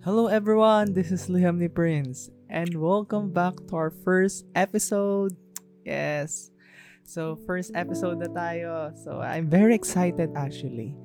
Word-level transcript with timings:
Hello 0.00 0.28
everyone, 0.28 0.94
this 0.96 1.12
is 1.12 1.28
Liam 1.28 1.60
the 1.60 1.68
Prince 1.68 2.32
and 2.48 2.72
welcome 2.80 3.28
back 3.36 3.52
to 3.68 3.76
our 3.76 3.92
first 3.92 4.48
episode. 4.56 5.36
Yes. 5.84 6.48
So 7.04 7.36
first 7.44 7.76
episode 7.76 8.16
na 8.16 8.32
tayo. 8.32 8.96
So 8.96 9.20
I'm 9.20 9.52
very 9.52 9.76
excited 9.76 10.32
actually. 10.32 10.96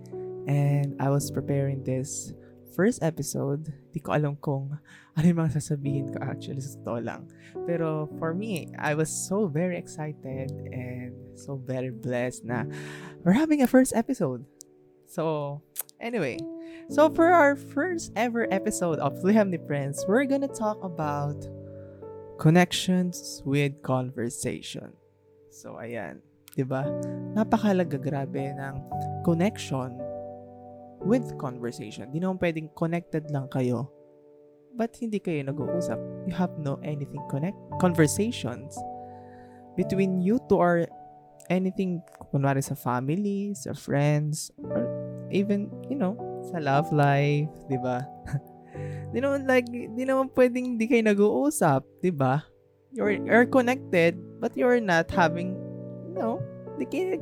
And 0.47 0.95
I 0.95 1.11
was 1.11 1.27
preparing 1.27 1.83
this 1.83 2.31
first 2.71 3.03
episode. 3.03 3.67
Di 3.91 3.99
ko 3.99 4.15
alam 4.15 4.39
kung 4.39 4.79
ano 5.19 5.25
yung 5.27 5.43
mga 5.43 5.59
sasabihin 5.59 6.15
ko 6.15 6.23
actually 6.23 6.63
sa 6.63 6.79
totoo 6.79 7.03
lang. 7.03 7.27
Pero 7.67 8.07
for 8.15 8.31
me, 8.31 8.71
I 8.79 8.95
was 8.95 9.11
so 9.11 9.51
very 9.51 9.75
excited 9.75 10.55
and 10.71 11.11
so 11.35 11.59
very 11.59 11.91
blessed 11.91 12.47
na 12.47 12.63
we're 13.27 13.35
having 13.35 13.59
a 13.59 13.67
first 13.67 13.91
episode. 13.91 14.47
So, 15.03 15.59
anyway, 15.99 16.39
so 16.89 17.09
for 17.09 17.31
our 17.31 17.55
first 17.55 18.11
ever 18.15 18.47
episode 18.51 18.99
of 18.99 19.13
Liham 19.23 19.49
ni 19.49 19.57
Prince, 19.57 20.05
we're 20.07 20.25
gonna 20.25 20.51
talk 20.51 20.77
about 20.83 21.47
connections 22.37 23.41
with 23.45 23.81
conversation. 23.81 24.93
So, 25.49 25.79
ayan. 25.79 26.19
'di 26.55 26.63
ba? 26.63 26.87
Napakalaga 27.35 27.99
grabe 27.99 28.55
ng 28.55 28.75
connection 29.27 29.91
with 31.03 31.27
conversation. 31.35 32.07
Di 32.15 32.23
naman 32.23 32.39
pwedeng 32.39 32.71
connected 32.71 33.27
lang 33.27 33.51
kayo 33.51 33.91
but 34.75 34.91
hindi 34.99 35.23
kayo 35.23 35.47
nag-uusap. 35.47 35.97
You 36.27 36.35
have 36.35 36.51
no 36.59 36.77
anything 36.83 37.23
connect 37.31 37.55
conversations 37.79 38.75
between 39.79 40.19
you 40.19 40.37
two 40.51 40.59
or 40.59 40.83
anything 41.47 42.03
kunwari 42.31 42.59
sa 42.59 42.75
family, 42.75 43.55
sa 43.55 43.71
friends, 43.71 44.51
or 44.59 44.83
even, 45.31 45.71
you 45.87 45.95
know, 45.95 46.19
sa 46.51 46.61
love 46.61 46.89
life, 46.93 47.49
di 47.67 47.77
ba? 47.79 48.05
di 49.13 49.19
naman 49.21 49.49
like, 49.49 49.67
di 49.69 50.03
naman 50.03 50.29
pwedeng 50.33 50.77
di 50.77 50.85
kayo 50.85 51.03
nag-uusap, 51.05 51.81
di 52.01 52.11
ba? 52.13 52.45
You're, 52.95 53.19
you're 53.23 53.49
connected, 53.49 54.15
but 54.39 54.55
you're 54.55 54.79
not 54.79 55.11
having, 55.11 55.57
you 56.07 56.15
know, 56.15 56.39
di 56.79 56.85
kayo 56.87 57.19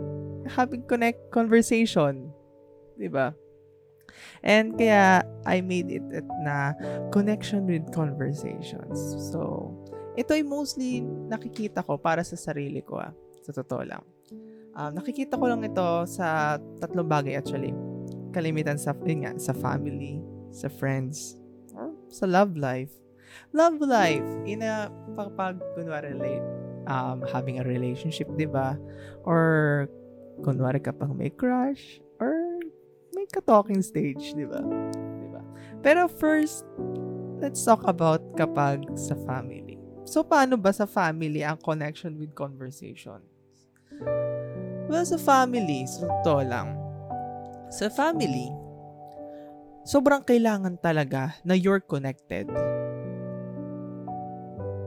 having 0.50 0.84
connect 0.86 1.32
conversation, 1.32 2.30
di 3.00 3.10
ba? 3.10 3.34
And 4.44 4.76
kaya, 4.78 5.24
I 5.48 5.64
made 5.64 5.90
it 5.90 6.06
at 6.14 6.28
na 6.44 6.78
connection 7.10 7.66
with 7.66 7.90
conversations. 7.96 9.00
So, 9.32 9.72
ito 10.14 10.38
ay 10.38 10.46
mostly 10.46 11.02
nakikita 11.32 11.82
ko 11.82 11.98
para 11.98 12.22
sa 12.22 12.38
sarili 12.38 12.86
ko 12.86 13.02
ah. 13.02 13.12
Sa 13.42 13.52
totoo 13.52 13.84
lang. 13.84 14.04
Um, 14.74 14.94
nakikita 14.98 15.38
ko 15.38 15.46
lang 15.50 15.62
ito 15.66 15.86
sa 16.10 16.58
tatlong 16.82 17.06
bagay 17.06 17.38
actually 17.38 17.74
kalimitan 18.34 18.76
sa, 18.82 18.98
yun 19.06 19.24
nga, 19.24 19.38
sa 19.38 19.54
family, 19.54 20.20
sa 20.50 20.68
friends, 20.68 21.38
or 21.78 21.94
sa 22.10 22.26
love 22.26 22.58
life. 22.58 22.92
Love 23.54 23.82
life, 23.82 24.26
in 24.46 24.62
a, 24.62 24.90
pag, 25.14 25.62
kunwari, 25.78 26.14
relate, 26.14 26.46
um, 26.90 27.22
having 27.30 27.62
a 27.62 27.66
relationship, 27.66 28.30
di 28.38 28.50
ba? 28.50 28.78
Or, 29.26 29.86
kunwari 30.42 30.82
kapag 30.82 31.14
may 31.14 31.30
crush, 31.30 32.02
or 32.18 32.62
may 33.14 33.26
ka-talking 33.30 33.82
stage, 33.86 34.34
di 34.34 34.46
ba? 34.46 34.62
Di 34.94 35.28
ba? 35.30 35.42
Pero 35.82 36.10
first, 36.10 36.66
let's 37.42 37.62
talk 37.62 37.82
about 37.86 38.22
kapag 38.38 38.86
sa 38.98 39.18
family. 39.26 39.78
So, 40.04 40.22
paano 40.22 40.60
ba 40.60 40.76
sa 40.76 40.84
family 40.84 41.42
ang 41.42 41.58
connection 41.64 42.20
with 42.20 42.36
conversations? 42.36 43.26
Well, 44.92 45.08
sa 45.08 45.18
family, 45.18 45.88
so 45.88 46.06
to 46.28 46.44
lang, 46.44 46.83
sa 47.74 47.90
family, 47.90 48.54
sobrang 49.82 50.22
kailangan 50.22 50.78
talaga 50.78 51.34
na 51.42 51.58
you're 51.58 51.82
connected. 51.82 52.46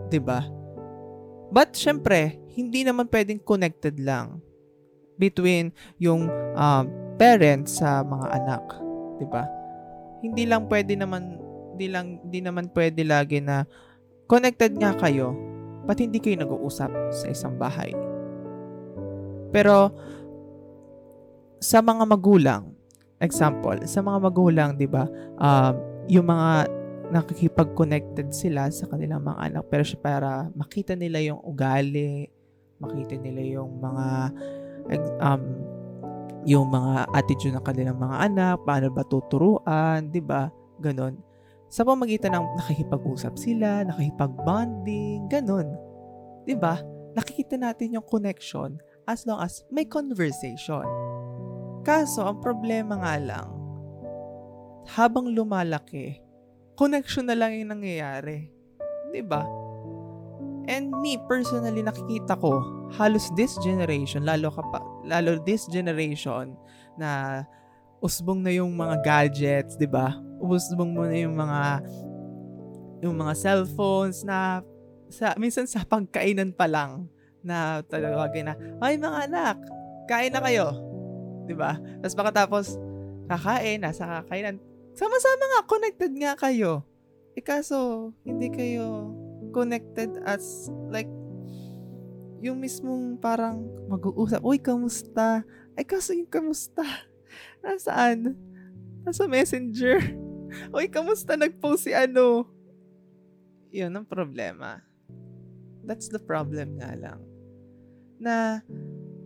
'Di 0.06 0.22
ba? 0.22 0.46
But 1.50 1.74
syempre, 1.74 2.38
hindi 2.54 2.86
naman 2.86 3.10
pwedeng 3.10 3.42
connected 3.42 3.98
lang 3.98 4.38
between 5.18 5.74
yung 5.98 6.30
uh, 6.54 6.86
parents 7.18 7.82
sa 7.82 8.06
mga 8.06 8.26
anak, 8.38 8.64
'di 9.18 9.26
ba? 9.26 9.42
Hindi 10.22 10.46
lang 10.46 10.70
pwede 10.70 10.94
naman 10.94 11.42
hindi 11.74 11.90
lang 11.90 12.22
hindi 12.22 12.38
naman 12.38 12.70
pwede 12.70 13.02
lagi 13.02 13.42
na 13.42 13.66
connected 14.30 14.78
nga 14.78 14.94
kayo, 14.94 15.34
but 15.90 15.98
hindi 15.98 16.22
kayo 16.22 16.38
nag-uusap 16.38 16.90
sa 17.10 17.26
isang 17.26 17.58
bahay. 17.58 17.90
Pero 19.50 19.90
sa 21.58 21.82
mga 21.82 22.04
magulang, 22.06 22.75
example, 23.20 23.78
sa 23.88 24.04
mga 24.04 24.18
magulang, 24.20 24.70
'di 24.76 24.88
ba? 24.88 25.08
Um, 25.40 25.74
yung 26.06 26.28
mga 26.28 26.70
nakikipag-connected 27.10 28.34
sila 28.34 28.66
sa 28.74 28.90
kanilang 28.90 29.22
mga 29.22 29.38
anak 29.38 29.64
pero 29.70 29.86
para 30.02 30.50
makita 30.58 30.98
nila 30.98 31.22
yung 31.22 31.38
ugali, 31.46 32.26
makita 32.82 33.14
nila 33.14 33.62
yung 33.62 33.78
mga 33.78 34.06
um 35.22 35.42
yung 36.46 36.70
mga 36.70 37.10
attitude 37.10 37.54
ng 37.58 37.66
kanilang 37.66 37.98
mga 37.98 38.16
anak, 38.30 38.62
paano 38.62 38.86
ba 38.94 39.02
tuturuan, 39.02 40.10
'di 40.10 40.22
ba? 40.22 40.46
Ganon. 40.78 41.18
Sa 41.66 41.82
pamagitan 41.82 42.38
ng 42.38 42.46
nakikipag-usap 42.62 43.34
sila, 43.34 43.82
nakikipag-bonding, 43.82 45.26
ganon. 45.26 45.74
'Di 46.46 46.54
ba? 46.54 46.78
Nakikita 47.18 47.58
natin 47.58 47.98
yung 47.98 48.06
connection 48.06 48.78
as 49.10 49.26
long 49.26 49.42
as 49.42 49.66
may 49.74 49.86
conversation. 49.86 50.86
Kaso, 51.86 52.26
ang 52.26 52.42
problema 52.42 52.98
nga 52.98 53.14
lang, 53.14 53.46
habang 54.90 55.30
lumalaki, 55.30 56.18
connection 56.74 57.30
na 57.30 57.38
lang 57.38 57.54
yung 57.54 57.78
nangyayari. 57.78 58.50
ba? 58.50 59.14
Diba? 59.14 59.42
And 60.66 60.90
me, 60.98 61.14
personally, 61.30 61.86
nakikita 61.86 62.34
ko, 62.42 62.58
halos 62.98 63.30
this 63.38 63.54
generation, 63.62 64.26
lalo, 64.26 64.50
kapa, 64.50 64.82
lalo 65.06 65.38
this 65.46 65.70
generation, 65.70 66.58
na 66.98 67.42
usbong 68.00 68.42
na 68.42 68.52
yung 68.52 68.72
mga 68.76 68.96
gadgets, 69.02 69.74
'di 69.76 69.88
ba? 69.88 70.16
Usbong 70.40 70.92
mo 70.92 71.04
na 71.08 71.16
yung 71.16 71.36
mga 71.36 71.60
yung 73.04 73.16
mga 73.16 73.32
cellphones 73.36 74.24
na 74.24 74.60
sa 75.10 75.36
minsan 75.36 75.68
sa 75.68 75.84
pagkainan 75.84 76.50
pa 76.52 76.66
lang 76.66 77.06
na 77.42 77.80
tawagin 77.86 78.50
na, 78.50 78.54
"Ay 78.82 78.98
mga 78.98 79.18
anak, 79.30 79.56
kain 80.10 80.32
na 80.32 80.42
kayo." 80.42 80.85
'Di 81.46 81.54
ba? 81.54 81.78
Tapos 82.02 82.14
pagkatapos 82.18 82.66
kakain, 83.26 83.82
nasa 83.82 84.22
kakainan, 84.22 84.58
sama-sama 84.94 85.44
nga, 85.50 85.60
connected 85.66 86.12
nga 86.14 86.32
kayo. 86.38 86.86
Eh 87.36 87.44
kaso, 87.44 88.10
hindi 88.22 88.48
kayo 88.48 89.12
connected 89.50 90.20
as 90.24 90.68
like 90.88 91.10
yung 92.40 92.60
mismong 92.60 93.16
parang 93.16 93.64
mag-uusap, 93.88 94.40
Uy, 94.44 94.60
kamusta? 94.60 95.42
Ay, 95.74 95.84
kaso 95.84 96.12
yung 96.12 96.28
kamusta? 96.28 96.84
Nasaan? 97.64 98.36
Nasa 99.02 99.24
messenger. 99.26 100.00
Uy, 100.76 100.88
kamusta? 100.88 101.34
Nag-post 101.34 101.88
si 101.88 101.92
ano? 101.96 102.48
Yun 103.72 103.92
ang 103.92 104.06
problema. 104.08 104.84
That's 105.84 106.08
the 106.08 106.20
problem 106.20 106.80
nga 106.80 106.92
lang. 106.96 107.20
Na 108.16 108.64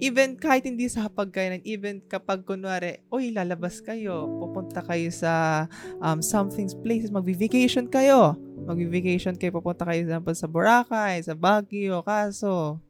even 0.00 0.34
kahit 0.40 0.64
hindi 0.64 0.88
sa 0.88 1.06
hapagkainan, 1.06 1.60
even 1.68 2.00
kapag 2.08 2.42
kunwari, 2.48 3.04
oy, 3.12 3.30
lalabas 3.36 3.84
kayo, 3.84 4.26
pupunta 4.40 4.80
kayo 4.80 5.12
sa 5.12 5.64
um, 6.00 6.24
something 6.24 6.66
places, 6.80 7.12
magvi-vacation 7.12 7.84
kayo. 7.86 8.32
Magvi-vacation 8.64 9.36
kayo, 9.36 9.52
pupunta 9.52 9.84
kayo 9.84 10.08
sa, 10.08 10.16
sa 10.32 10.48
Boracay, 10.48 11.20
sa 11.20 11.36
Baguio, 11.36 12.00
kaso, 12.00 12.80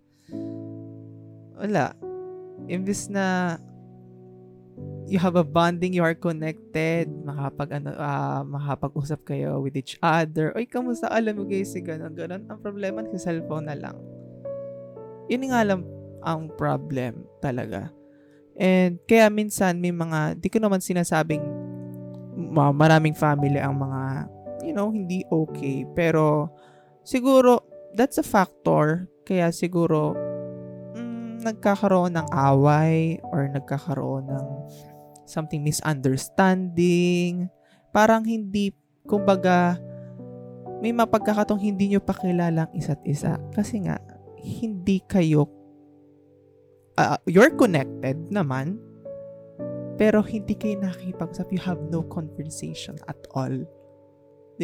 wala. 1.58 1.98
Imbis 2.70 3.10
na 3.10 3.58
you 5.10 5.18
have 5.18 5.34
a 5.34 5.42
bonding, 5.42 5.90
you 5.90 6.06
are 6.06 6.14
connected, 6.14 7.10
makapag, 7.26 7.82
ano, 7.82 7.90
uh, 7.98 8.46
makapag-usap 8.46 9.26
kayo 9.26 9.58
with 9.58 9.74
each 9.74 9.98
other. 9.98 10.54
Oy, 10.54 10.70
kamusta? 10.70 11.10
Alam 11.10 11.42
mo 11.42 11.44
guys, 11.50 11.74
si 11.74 11.82
ganun, 11.82 12.14
ganun. 12.14 12.46
Ang 12.46 12.58
problema 12.62 13.02
sa 13.10 13.34
cellphone 13.34 13.66
na 13.66 13.74
lang. 13.74 13.98
Yun 15.26 15.50
nga 15.50 15.66
lang, 15.66 15.82
ang 16.24 16.52
problem 16.54 17.24
talaga. 17.40 17.90
And 18.60 19.00
kaya 19.08 19.32
minsan 19.32 19.80
may 19.80 19.94
mga, 19.94 20.36
di 20.36 20.52
ko 20.52 20.60
naman 20.60 20.84
sinasabing 20.84 21.40
maraming 22.52 23.16
family 23.16 23.56
ang 23.56 23.80
mga, 23.80 24.28
you 24.64 24.72
know, 24.76 24.92
hindi 24.92 25.24
okay. 25.32 25.88
Pero 25.96 26.52
siguro, 27.04 27.64
that's 27.96 28.20
a 28.20 28.26
factor. 28.26 29.08
Kaya 29.24 29.48
siguro, 29.54 30.12
mm, 30.96 31.44
nagkakaroon 31.44 32.16
ng 32.20 32.28
away 32.32 33.16
or 33.32 33.48
nagkakaroon 33.48 34.28
ng 34.28 34.46
something 35.24 35.62
misunderstanding. 35.62 37.48
Parang 37.94 38.26
hindi, 38.26 38.76
kumbaga, 39.06 39.78
may 40.80 40.96
mapagkakatong 40.96 41.60
hindi 41.60 41.92
nyo 41.92 42.00
pakilala 42.00 42.66
ang 42.66 42.72
isa't 42.72 43.00
isa. 43.04 43.36
Kasi 43.52 43.84
nga, 43.84 44.00
hindi 44.40 45.04
kayo 45.04 45.59
uh, 46.98 47.18
you're 47.26 47.52
connected 47.54 48.16
naman, 48.32 48.80
pero 50.00 50.24
hindi 50.24 50.56
kayo 50.56 50.80
nakikipag-usap. 50.80 51.52
You 51.52 51.62
have 51.62 51.82
no 51.92 52.00
conversation 52.08 52.96
at 53.04 53.20
all. 53.36 53.52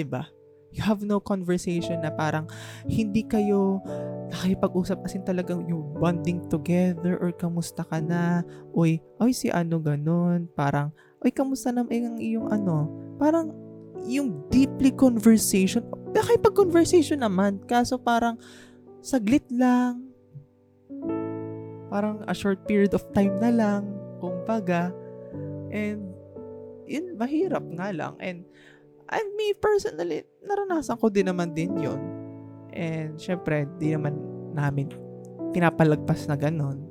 ba? 0.08 0.32
You 0.76 0.84
have 0.84 1.04
no 1.04 1.20
conversation 1.24 2.04
na 2.04 2.12
parang 2.12 2.48
hindi 2.84 3.24
kayo 3.24 3.80
nakipag-usap 4.28 5.08
as 5.08 5.16
in 5.16 5.24
talagang 5.24 5.64
yung 5.64 5.96
bonding 5.96 6.44
together 6.52 7.16
or 7.16 7.32
kamusta 7.32 7.80
ka 7.86 7.96
na, 8.02 8.44
oy, 8.76 9.00
oy 9.16 9.32
si 9.32 9.48
ano 9.48 9.80
ganun, 9.80 10.50
parang, 10.52 10.92
oy 11.24 11.32
kamusta 11.32 11.72
na 11.72 11.86
yung 11.88 12.20
iyong 12.20 12.48
ano, 12.52 12.92
parang 13.16 13.56
yung 14.04 14.44
deeply 14.52 14.92
conversation, 14.92 15.80
nakipag-conversation 16.12 17.24
naman, 17.24 17.56
kaso 17.64 17.96
parang 17.96 18.36
saglit 19.00 19.46
lang, 19.48 20.02
parang 21.88 22.22
a 22.26 22.34
short 22.34 22.64
period 22.66 22.92
of 22.94 23.04
time 23.14 23.36
na 23.38 23.50
lang, 23.50 23.82
kumbaga, 24.18 24.90
and 25.70 26.02
yun, 26.86 27.18
mahirap 27.18 27.62
nga 27.74 27.90
lang, 27.90 28.14
and 28.22 28.46
I 29.06 29.22
me 29.38 29.54
personally, 29.54 30.26
naranasan 30.42 30.98
ko 30.98 31.06
din 31.06 31.30
naman 31.30 31.54
din 31.54 31.78
yon 31.78 32.00
And, 32.76 33.16
syempre, 33.16 33.64
di 33.78 33.94
naman 33.94 34.18
namin 34.52 34.90
pinapalagpas 35.54 36.26
na 36.28 36.34
ganun. 36.36 36.82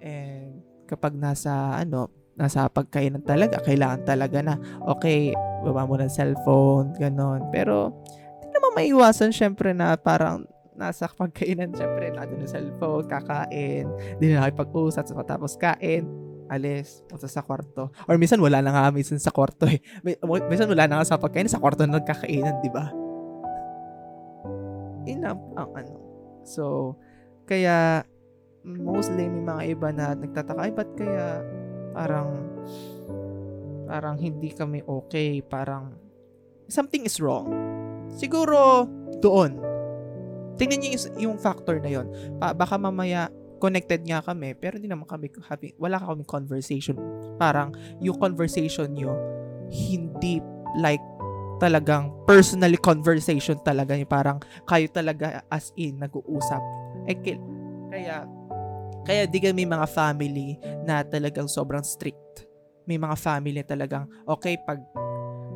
And, 0.00 0.62
kapag 0.86 1.18
nasa, 1.18 1.76
ano, 1.76 2.08
nasa 2.38 2.70
pagkainan 2.70 3.26
talaga, 3.26 3.58
kailangan 3.60 4.06
talaga 4.06 4.38
na, 4.40 4.54
okay, 4.86 5.34
baba 5.66 5.84
mo 5.84 5.98
ng 5.98 6.08
cellphone, 6.08 6.94
ganun. 6.96 7.42
Pero, 7.50 7.92
hindi 8.40 8.54
naman 8.54 8.72
maiwasan, 8.78 9.34
syempre, 9.34 9.74
na 9.74 9.98
parang 9.98 10.46
nasa 10.76 11.08
pagkainan, 11.08 11.72
syempre, 11.72 12.12
natin 12.12 12.38
ng 12.40 12.48
cellphone, 12.48 13.08
kakain, 13.08 13.88
hindi 13.88 14.24
na 14.30 14.44
nakipag-usap, 14.44 15.08
tapos 15.24 15.56
kain, 15.56 16.04
alis, 16.46 17.02
punta 17.10 17.26
sa 17.26 17.42
kwarto. 17.42 17.90
Or 18.06 18.14
minsan 18.20 18.38
wala 18.38 18.62
na 18.62 18.70
nga 18.70 18.94
minsan 18.94 19.18
sa 19.18 19.34
kwarto 19.34 19.66
eh. 19.66 19.82
Minsan 20.22 20.70
wala 20.70 20.86
na 20.86 21.02
nga 21.02 21.16
sa 21.16 21.18
pagkain, 21.18 21.50
sa 21.50 21.58
kwarto 21.58 21.82
na 21.82 21.98
nagkakainan, 21.98 22.62
di 22.62 22.70
ba? 22.70 22.92
Enough 25.10 25.42
ang 25.58 25.70
ano. 25.74 25.94
So, 26.46 26.94
kaya 27.50 28.06
mostly 28.66 29.26
may 29.26 29.42
mga 29.42 29.62
iba 29.74 29.88
na 29.90 30.14
nagtataka, 30.14 30.60
ay 30.62 30.72
ba't 30.74 30.90
kaya 30.98 31.42
parang 31.94 32.28
parang 33.86 34.18
hindi 34.18 34.50
kami 34.50 34.82
okay, 34.82 35.38
parang 35.46 35.94
something 36.66 37.06
is 37.06 37.22
wrong. 37.22 37.46
Siguro 38.10 38.86
doon. 39.22 39.62
Tingnan 40.56 40.80
niyo 40.80 40.98
yung, 41.20 41.36
factor 41.36 41.78
na 41.80 41.90
yon. 41.92 42.08
Pa, 42.40 42.56
baka 42.56 42.80
mamaya 42.80 43.28
connected 43.56 44.04
nga 44.04 44.20
kami, 44.20 44.52
pero 44.56 44.76
hindi 44.76 44.88
naman 44.88 45.08
kami 45.08 45.32
having, 45.48 45.72
wala 45.80 45.96
kami 46.00 46.24
conversation. 46.28 46.96
Parang 47.40 47.72
yung 48.00 48.16
conversation 48.20 48.92
nyo, 48.92 49.16
hindi 49.72 50.40
like 50.76 51.02
talagang 51.56 52.12
personally 52.28 52.76
conversation 52.76 53.56
talaga 53.64 53.96
yung 53.96 54.08
parang 54.08 54.38
kayo 54.68 54.86
talaga 54.92 55.40
as 55.48 55.72
in 55.80 55.96
nag-uusap. 55.96 56.60
Eh, 57.08 57.16
kaya 57.88 58.28
kaya 59.06 59.22
di 59.24 59.38
may 59.54 59.64
mga 59.64 59.86
family 59.88 60.60
na 60.84 61.00
talagang 61.06 61.48
sobrang 61.48 61.80
strict. 61.86 62.44
May 62.84 63.00
mga 63.00 63.16
family 63.16 63.62
talagang 63.64 64.04
okay 64.28 64.60
pag 64.68 64.82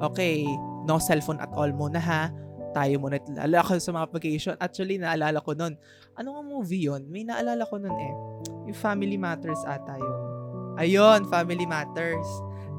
okay, 0.00 0.46
no 0.88 0.96
cellphone 0.96 1.38
at 1.42 1.52
all 1.52 1.68
muna 1.76 2.00
ha 2.00 2.32
tayo 2.70 2.94
muna. 3.02 3.18
Alala 3.38 3.66
ko 3.66 3.78
sa 3.78 3.92
mga 3.94 4.06
vacation. 4.10 4.54
Actually, 4.58 4.96
naalala 4.96 5.38
ko 5.42 5.52
nun. 5.54 5.74
Ano 6.14 6.28
nga 6.36 6.42
movie 6.42 6.86
yon 6.86 7.06
May 7.10 7.26
naalala 7.26 7.66
ko 7.66 7.76
nun 7.78 7.94
eh. 7.94 8.14
Yung 8.70 8.78
Family 8.78 9.18
Matters 9.18 9.60
ata 9.66 9.98
yun. 9.98 10.20
Ayun, 10.80 11.28
Family 11.28 11.66
Matters. 11.66 12.28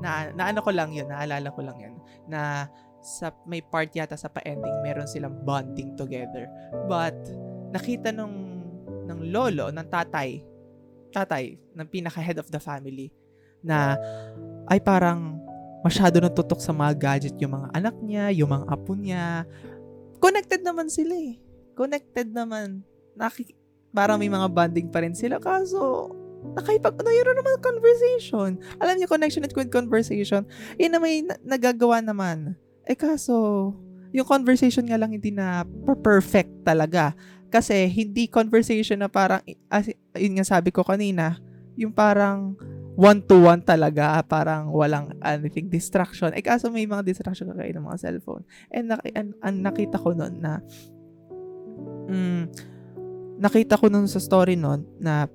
Na, 0.02 0.34
na 0.34 0.50
ano 0.50 0.60
ko 0.66 0.74
lang 0.74 0.90
yun, 0.90 1.06
naalala 1.06 1.54
ko 1.54 1.62
lang 1.62 1.78
yun. 1.78 1.96
Na 2.26 2.66
sa 3.02 3.34
may 3.46 3.62
part 3.62 3.90
yata 3.94 4.18
sa 4.18 4.30
pa-ending, 4.30 4.82
meron 4.86 5.10
silang 5.10 5.38
bonding 5.46 5.94
together. 5.98 6.50
But, 6.86 7.18
nakita 7.74 8.14
nung 8.14 8.66
ng 9.06 9.22
lolo, 9.34 9.70
ng 9.74 9.88
tatay, 9.90 10.42
tatay, 11.12 11.60
ng 11.76 11.88
pinaka-head 11.90 12.40
of 12.40 12.48
the 12.50 12.62
family, 12.62 13.12
na 13.62 13.98
ay 14.70 14.82
parang 14.82 15.38
masyado 15.82 16.22
nang 16.22 16.34
tutok 16.34 16.62
sa 16.62 16.74
mga 16.74 16.94
gadget 16.98 17.36
yung 17.42 17.58
mga 17.58 17.68
anak 17.74 17.96
niya, 18.02 18.26
yung 18.34 18.50
mga 18.54 18.66
apo 18.70 18.94
niya, 18.94 19.46
connected 20.22 20.62
naman 20.62 20.88
sila 20.88 21.18
eh. 21.18 21.42
Connected 21.74 22.30
naman. 22.30 22.86
Naki, 23.18 23.58
parang 23.92 24.22
may 24.22 24.30
mga 24.30 24.48
bonding 24.54 24.88
pa 24.94 25.02
rin 25.02 25.18
sila. 25.18 25.42
Kaso, 25.42 26.14
nakipag, 26.56 26.96
mayroon 27.02 27.38
naman 27.38 27.58
conversation. 27.60 28.50
Alam 28.78 28.96
niyo, 28.98 29.08
connection 29.10 29.46
at 29.46 29.54
conversation, 29.54 30.46
yun 30.78 30.92
na 30.94 31.00
may 31.02 31.26
na- 31.26 31.42
nagagawa 31.42 32.00
naman. 32.00 32.54
Eh 32.86 32.98
kaso, 32.98 33.72
yung 34.12 34.28
conversation 34.28 34.86
nga 34.86 35.00
lang 35.00 35.16
hindi 35.16 35.32
na 35.32 35.64
perfect 36.04 36.66
talaga. 36.68 37.16
Kasi 37.52 37.88
hindi 37.92 38.32
conversation 38.32 39.04
na 39.04 39.12
parang, 39.12 39.44
as, 39.68 39.92
yun 40.16 40.40
nga 40.40 40.48
sabi 40.48 40.72
ko 40.72 40.84
kanina, 40.88 41.40
yung 41.76 41.92
parang 41.92 42.56
one-to-one 43.02 43.66
talaga, 43.66 44.22
parang 44.30 44.70
walang 44.70 45.18
anything 45.26 45.66
distraction. 45.66 46.30
Eh 46.38 46.46
kaso 46.46 46.70
may 46.70 46.86
mga 46.86 47.02
distraction 47.02 47.50
ka 47.50 47.58
kayo 47.58 47.74
ng 47.74 47.90
mga 47.90 47.98
cellphone. 47.98 48.46
And, 48.70 48.94
na- 48.94 49.02
and, 49.18 49.34
and 49.42 49.58
nakita 49.66 49.98
ko 49.98 50.14
noon 50.14 50.38
na 50.38 50.62
mm, 52.06 52.44
nakita 53.42 53.82
ko 53.82 53.90
noon 53.90 54.06
sa 54.06 54.22
story 54.22 54.54
noon 54.54 54.86
na 55.02 55.26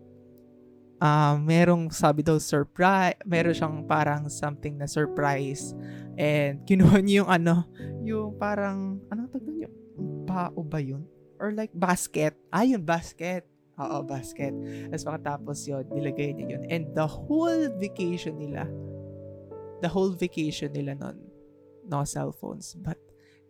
uh, 1.03 1.35
merong 1.43 1.91
sabi 1.91 2.23
daw 2.23 2.39
surprise, 2.39 3.19
meron 3.27 3.51
siyang 3.59 3.83
parang 3.83 4.31
something 4.31 4.79
na 4.79 4.87
surprise 4.87 5.75
and 6.15 6.63
kinuha 6.71 7.03
niya 7.03 7.27
yung 7.27 7.31
ano, 7.35 7.67
yung 8.07 8.31
parang, 8.39 9.03
ano 9.11 9.27
tawag 9.27 9.51
niyo? 9.51 9.71
Pao 10.23 10.63
ba 10.63 10.79
yun? 10.79 11.03
Or 11.43 11.51
like 11.51 11.75
basket. 11.75 12.39
Ah, 12.55 12.63
yun, 12.63 12.87
basket 12.87 13.56
Oo, 13.77 13.97
basket. 14.09 14.57
Tapos 14.89 15.05
makatapos 15.05 15.59
yun, 15.69 15.85
nilagay 15.93 16.33
niya 16.33 16.57
yun. 16.57 16.63
And 16.73 16.85
the 16.97 17.05
whole 17.05 17.69
vacation 17.77 18.41
nila, 18.41 18.65
the 19.85 19.91
whole 19.91 20.17
vacation 20.17 20.73
nila 20.73 20.97
nun, 20.97 21.21
no 21.85 22.01
cell 22.09 22.33
phones, 22.33 22.73
but 22.81 22.97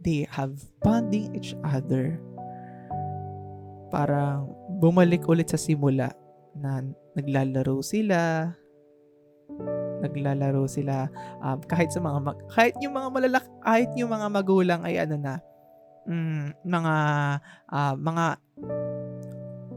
they 0.02 0.26
have 0.26 0.58
bonding 0.82 1.30
each 1.38 1.54
other. 1.62 2.18
Parang 3.94 4.50
bumalik 4.82 5.30
ulit 5.30 5.54
sa 5.54 5.60
simula 5.60 6.10
na 6.58 6.82
naglalaro 7.14 7.78
sila, 7.86 8.50
naglalaro 10.02 10.66
sila 10.68 11.08
um, 11.40 11.58
kahit 11.64 11.88
sa 11.94 12.02
mga 12.02 12.18
mag- 12.20 12.44
kahit 12.52 12.76
yung 12.84 12.94
mga 12.94 13.08
malalak 13.08 13.46
kahit 13.64 13.90
yung 13.96 14.12
mga 14.12 14.26
magulang 14.28 14.80
ay 14.84 15.00
ano 15.00 15.16
na 15.16 15.40
mm, 16.04 16.60
mga 16.66 16.94
uh, 17.72 17.94
mga 17.96 18.24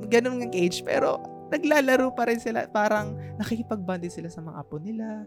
ganun 0.09 0.41
ng 0.43 0.53
age, 0.57 0.81
pero 0.81 1.21
naglalaro 1.49 2.13
pa 2.13 2.29
rin 2.29 2.41
sila. 2.41 2.65
Parang 2.69 3.17
nakikipag-bonding 3.37 4.13
sila 4.13 4.29
sa 4.29 4.41
mga 4.41 4.57
apo 4.61 4.77
nila, 4.77 5.25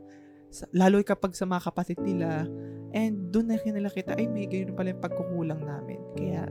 sa, 0.53 0.67
lalo 0.75 1.03
kapag 1.03 1.35
sa 1.35 1.47
mga 1.47 1.63
kapatid 1.71 1.99
nila. 2.03 2.47
And 2.93 3.33
doon 3.33 3.51
na 3.51 3.59
nila 3.59 3.91
kita, 3.91 4.19
ay 4.19 4.29
may 4.31 4.47
ganyan 4.47 4.75
pala 4.77 4.95
yung 4.95 5.03
pagkukulang 5.03 5.63
namin. 5.63 5.99
Kaya, 6.15 6.43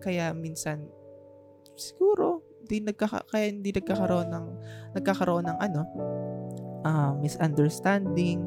kaya 0.00 0.24
minsan, 0.32 0.86
siguro, 1.74 2.44
di 2.64 2.80
nagkaka, 2.80 3.26
kaya 3.28 3.50
hindi 3.50 3.74
nagkakaroon 3.74 4.28
ng, 4.30 4.46
nagkakaroon 4.96 5.44
ng 5.50 5.58
ano, 5.58 5.82
uh, 6.86 7.12
misunderstanding. 7.18 8.40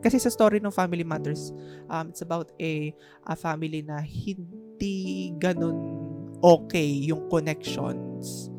Kasi 0.00 0.22
sa 0.22 0.30
story 0.30 0.62
ng 0.62 0.72
Family 0.72 1.02
Matters, 1.02 1.50
um, 1.90 2.08
it's 2.10 2.22
about 2.22 2.54
a, 2.62 2.94
a 3.26 3.34
family 3.34 3.82
na 3.82 4.00
hindi 4.00 5.34
ganun 5.36 5.98
okay 6.44 7.08
yung 7.08 7.26
connections 7.32 8.54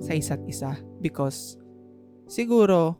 sa 0.00 0.16
isa't 0.16 0.40
isa 0.48 0.74
because 1.04 1.60
siguro 2.24 2.96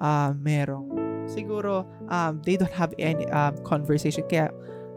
uh, 0.00 0.32
merong 0.32 0.88
siguro 1.28 1.84
um, 2.08 2.40
they 2.42 2.56
don't 2.56 2.72
have 2.72 2.96
any 2.96 3.28
um, 3.28 3.54
conversation. 3.62 4.24
Kaya 4.26 4.48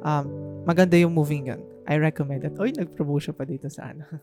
um, 0.02 0.32
maganda 0.64 0.96
yung 0.96 1.12
moving 1.12 1.52
yun. 1.52 1.60
I 1.86 2.00
recommend 2.00 2.48
it. 2.48 2.56
Oy 2.56 2.72
nag-promotion 2.72 3.36
pa 3.36 3.44
dito 3.44 3.68
sa 3.68 3.92
ano. 3.92 4.08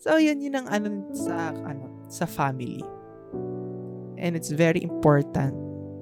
So 0.00 0.16
yun 0.16 0.40
yun 0.40 0.56
ang 0.56 0.64
ano 0.72 1.12
sa 1.12 1.52
ano 1.52 2.08
sa 2.08 2.24
family. 2.24 2.80
And 4.16 4.32
it's 4.32 4.48
very 4.48 4.80
important 4.80 5.52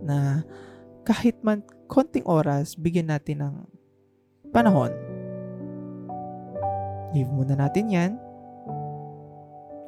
na 0.07 0.47
kahit 1.03 1.43
man 1.43 1.67
konting 1.91 2.23
oras 2.23 2.79
bigyan 2.79 3.11
natin 3.11 3.43
ng 3.43 3.55
panahon. 4.55 4.95
Leave 7.11 7.27
muna 7.27 7.59
natin 7.59 7.91
yan 7.91 8.13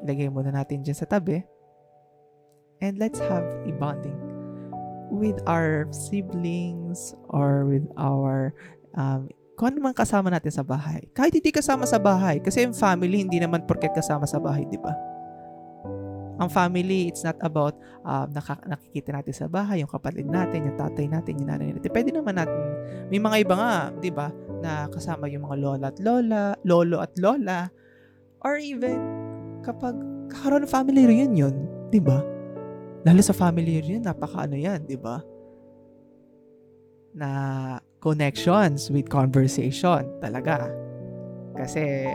Ilagay 0.04 0.28
muna 0.32 0.52
natin 0.52 0.84
dyan 0.84 0.96
sa 0.96 1.08
tabi. 1.08 1.40
And 2.80 2.96
let's 2.96 3.20
have 3.20 3.44
a 3.44 3.72
bonding 3.76 4.16
with 5.12 5.36
our 5.44 5.84
siblings 5.92 7.12
or 7.28 7.68
with 7.68 7.84
our 8.00 8.56
um, 8.96 9.28
kung 9.60 9.76
ano 9.76 9.92
man 9.92 9.92
kasama 9.92 10.32
natin 10.32 10.48
sa 10.48 10.64
bahay. 10.64 11.04
Kahit 11.12 11.36
hindi 11.36 11.52
kasama 11.52 11.84
sa 11.84 12.00
bahay. 12.00 12.40
Kasi 12.40 12.64
yung 12.64 12.72
family, 12.72 13.20
hindi 13.20 13.36
naman 13.36 13.68
porket 13.68 13.92
kasama 13.92 14.24
sa 14.24 14.40
bahay, 14.40 14.64
di 14.64 14.80
ba? 14.80 14.96
ang 16.40 16.48
family, 16.48 17.12
it's 17.12 17.20
not 17.20 17.36
about 17.44 17.76
um, 18.00 18.24
naka- 18.32 18.64
nakikita 18.64 19.12
natin 19.12 19.34
sa 19.36 19.46
bahay, 19.46 19.84
yung 19.84 19.92
kapatid 19.92 20.24
natin, 20.24 20.72
yung 20.72 20.78
tatay 20.80 21.04
natin, 21.04 21.36
yung 21.36 21.48
nanay 21.52 21.76
natin. 21.76 21.92
Pwede 21.92 22.10
naman 22.16 22.40
natin, 22.40 22.64
may 23.12 23.20
mga 23.20 23.36
iba 23.44 23.54
nga, 23.60 23.74
di 24.00 24.08
ba, 24.08 24.32
na 24.64 24.88
kasama 24.88 25.28
yung 25.28 25.44
mga 25.44 25.56
lola 25.60 25.86
at 25.92 26.00
lola, 26.00 26.56
lolo 26.64 26.96
at 27.04 27.12
lola, 27.20 27.68
or 28.40 28.56
even 28.56 29.19
kapag 29.60 29.96
kakaroon 30.32 30.64
ng 30.64 30.72
family 30.72 31.02
reunion, 31.06 31.54
di 31.92 32.00
ba? 32.00 32.20
Lalo 33.04 33.20
sa 33.24 33.32
family 33.32 33.80
reunion, 33.80 34.04
napaka 34.04 34.44
ano 34.44 34.56
yan, 34.56 34.84
di 34.84 34.96
ba? 34.96 35.20
Na 37.16 37.30
connections 38.00 38.88
with 38.88 39.08
conversation 39.08 40.04
talaga. 40.20 40.68
Kasi, 41.56 42.08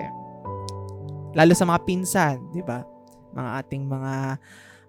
lalo 1.38 1.54
sa 1.54 1.66
mga 1.70 1.82
pinsan, 1.86 2.38
di 2.56 2.66
ba? 2.66 2.96
mga 3.36 3.52
ating 3.62 3.84
mga 3.86 4.14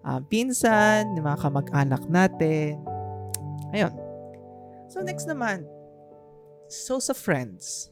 uh, 0.07 0.21
pinsan, 0.31 1.19
mga 1.19 1.39
kamag-anak 1.43 2.03
natin. 2.07 2.79
Ayun. 3.75 3.93
So, 4.87 5.03
next 5.03 5.27
naman, 5.27 5.67
so 6.71 7.03
sa 7.03 7.13
friends. 7.13 7.91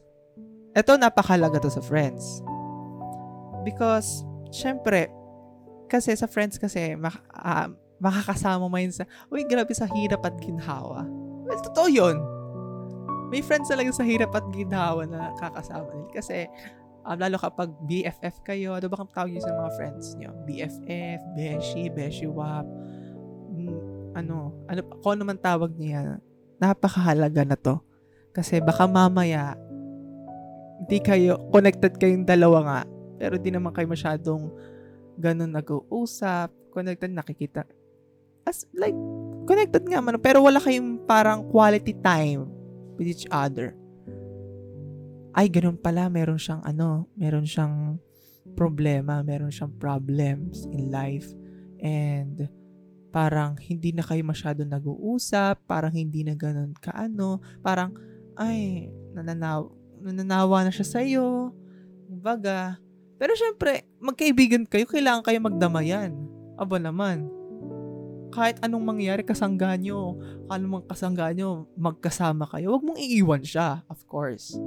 Ito, 0.71 0.95
napakalaga 0.95 1.59
to 1.59 1.67
sa 1.67 1.83
friends. 1.83 2.39
Because, 3.67 4.23
syempre, 4.55 5.11
kasi 5.91 6.15
sa 6.15 6.31
friends 6.31 6.55
kasi, 6.55 6.95
mak- 6.95 7.27
uh, 7.35 7.67
makakasama 7.99 8.71
mo 8.71 8.77
yun 8.79 8.95
sa, 8.95 9.03
uy, 9.27 9.43
grabe 9.43 9.75
sa 9.75 9.85
hirap 9.91 10.23
at 10.23 10.35
ginhawa. 10.39 11.03
Well, 11.45 11.61
totoo 11.61 11.87
yun. 11.91 12.17
May 13.29 13.43
friends 13.43 13.67
talaga 13.67 13.91
sa 13.91 14.07
hirap 14.07 14.31
at 14.31 14.47
ginhawa 14.55 15.03
na 15.05 15.35
kakasama 15.35 15.91
nila. 15.91 16.11
Kasi, 16.15 16.47
Um, 17.05 17.21
lalo 17.21 17.37
kapag 17.37 17.69
BFF 17.85 18.41
kayo, 18.41 18.73
ano 18.73 18.89
ba 18.89 18.97
kang 18.97 19.13
tawag 19.13 19.37
sa 19.37 19.53
mga 19.53 19.71
friends 19.77 20.17
niyo? 20.17 20.33
BFF, 20.49 21.21
Beshi, 21.37 21.93
Beshi 21.93 22.25
Wap, 22.25 22.65
mm, 23.53 24.17
ano, 24.17 24.57
ano, 24.65 24.79
kung 25.05 25.21
ano 25.21 25.29
man 25.29 25.37
tawag 25.37 25.77
niya, 25.77 26.17
napakahalaga 26.57 27.45
na 27.45 27.53
to. 27.53 27.77
Kasi 28.33 28.57
baka 28.57 28.89
mamaya, 28.89 29.53
hindi 30.81 30.97
kayo, 30.97 31.37
connected 31.53 31.93
kayong 32.01 32.25
dalawa 32.25 32.59
nga, 32.65 32.79
pero 33.15 33.35
di 33.39 33.49
naman 33.49 33.71
kayo 33.71 33.87
masyadong 33.87 34.51
ganun 35.15 35.55
nag-uusap, 35.55 36.51
connected, 36.75 37.11
nakikita. 37.11 37.63
As, 38.45 38.67
like, 38.75 38.95
connected 39.49 39.87
nga 39.87 40.03
man, 40.03 40.19
pero 40.21 40.43
wala 40.43 40.59
kayong 40.61 41.07
parang 41.07 41.47
quality 41.49 41.95
time 42.03 42.45
with 42.99 43.09
each 43.09 43.25
other 43.31 43.73
ay, 45.35 45.51
ganun 45.51 45.75
pala, 45.75 46.07
meron 46.07 46.39
siyang 46.39 46.63
ano, 46.63 47.11
meron 47.19 47.43
siyang 47.43 47.99
problema, 48.55 49.19
meron 49.19 49.51
siyang 49.51 49.75
problems 49.75 50.63
in 50.71 50.87
life. 50.87 51.27
And 51.83 52.47
parang 53.11 53.59
hindi 53.59 53.91
na 53.91 53.99
kayo 53.99 54.23
masyado 54.23 54.63
nag-uusap, 54.63 55.67
parang 55.67 55.91
hindi 55.91 56.23
na 56.23 56.39
ganun 56.39 56.71
kaano, 56.79 57.43
parang, 57.59 57.91
ay, 58.39 58.87
nananaw, 59.11 59.67
nananawa 59.99 60.63
na 60.63 60.71
siya 60.71 60.87
sa'yo, 60.87 61.51
baga. 62.07 62.79
Pero 63.15 63.31
syempre, 63.33 63.87
magkaibigan 64.03 64.67
kayo, 64.67 64.83
kailangan 64.87 65.23
kayo 65.23 65.39
magdamayan. 65.39 66.11
Aba 66.59 66.79
naman, 66.79 67.31
kahit 68.35 68.59
anong 68.59 68.83
mangyari 68.83 69.23
kasangga 69.23 69.79
nyo, 69.79 70.19
anong 70.51 70.83
kasangga 70.83 71.31
nyo, 71.31 71.71
magkasama 71.79 72.43
kayo, 72.51 72.75
wag 72.75 72.83
mong 72.83 72.99
iiwan 72.99 73.39
siya, 73.39 73.87
of 73.87 74.03
course. 74.11 74.59